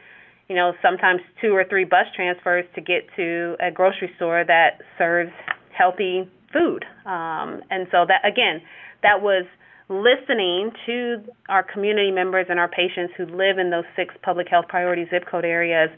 you 0.52 0.58
know, 0.58 0.74
sometimes 0.82 1.22
two 1.39 1.56
or 1.56 1.63
three 1.63 1.86
bus 1.86 2.08
transfers 2.13 2.65
to 2.76 2.82
get 2.82 3.08
to 3.15 3.56
a 3.62 3.72
grocery 3.72 4.12
store 4.17 4.44
that 4.46 4.82
serves 4.98 5.32
healthy 5.72 6.30
food. 6.52 6.84
Um, 7.06 7.63
and 7.72 7.88
so 7.89 8.04
that 8.04 8.20
again, 8.28 8.62
that 9.02 9.22
was 9.22 9.46
listening 9.88 10.72
to 10.86 11.24
our 11.48 11.63
community 11.63 12.12
members 12.12 12.48
and 12.50 12.60
our 12.60 12.67
patients 12.67 13.13
who 13.15 13.28
live 13.28 13.60
in 13.60 13.70
those 13.70 13.86
six 13.96 14.13
public 14.24 14.50
health 14.50 14.65
priority 14.67 15.06
zip 15.10 15.24
code 15.32 15.46
areas 15.46 15.89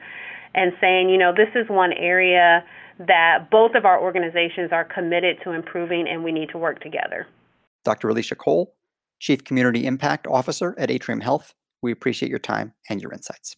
and 0.54 0.72
saying, 0.80 1.10
you 1.10 1.18
know, 1.18 1.34
this 1.36 1.50
is 1.56 1.68
one 1.68 1.92
area 1.92 2.64
that 3.08 3.50
both 3.52 3.76
of 3.76 3.86
our 3.86 4.02
organizations 4.02 4.72
are 4.72 4.86
committed 4.86 5.38
to 5.44 5.52
improving 5.52 6.08
and 6.08 6.24
we 6.24 6.32
need 6.32 6.50
to 6.50 6.58
work 6.58 6.82
together. 6.82 7.28
Dr. 7.84 8.10
Alisahah 8.10 8.38
Cole, 8.38 8.76
Chief 9.20 9.44
Community 9.44 9.86
Impact 9.86 10.28
Officer 10.28 10.76
at 10.78 10.90
Atrium 10.90 11.22
Health, 11.22 11.54
we 11.82 11.92
appreciate 11.92 12.30
your 12.30 12.40
time 12.40 12.74
and 12.90 13.02
your 13.02 13.12
insights. 13.12 13.56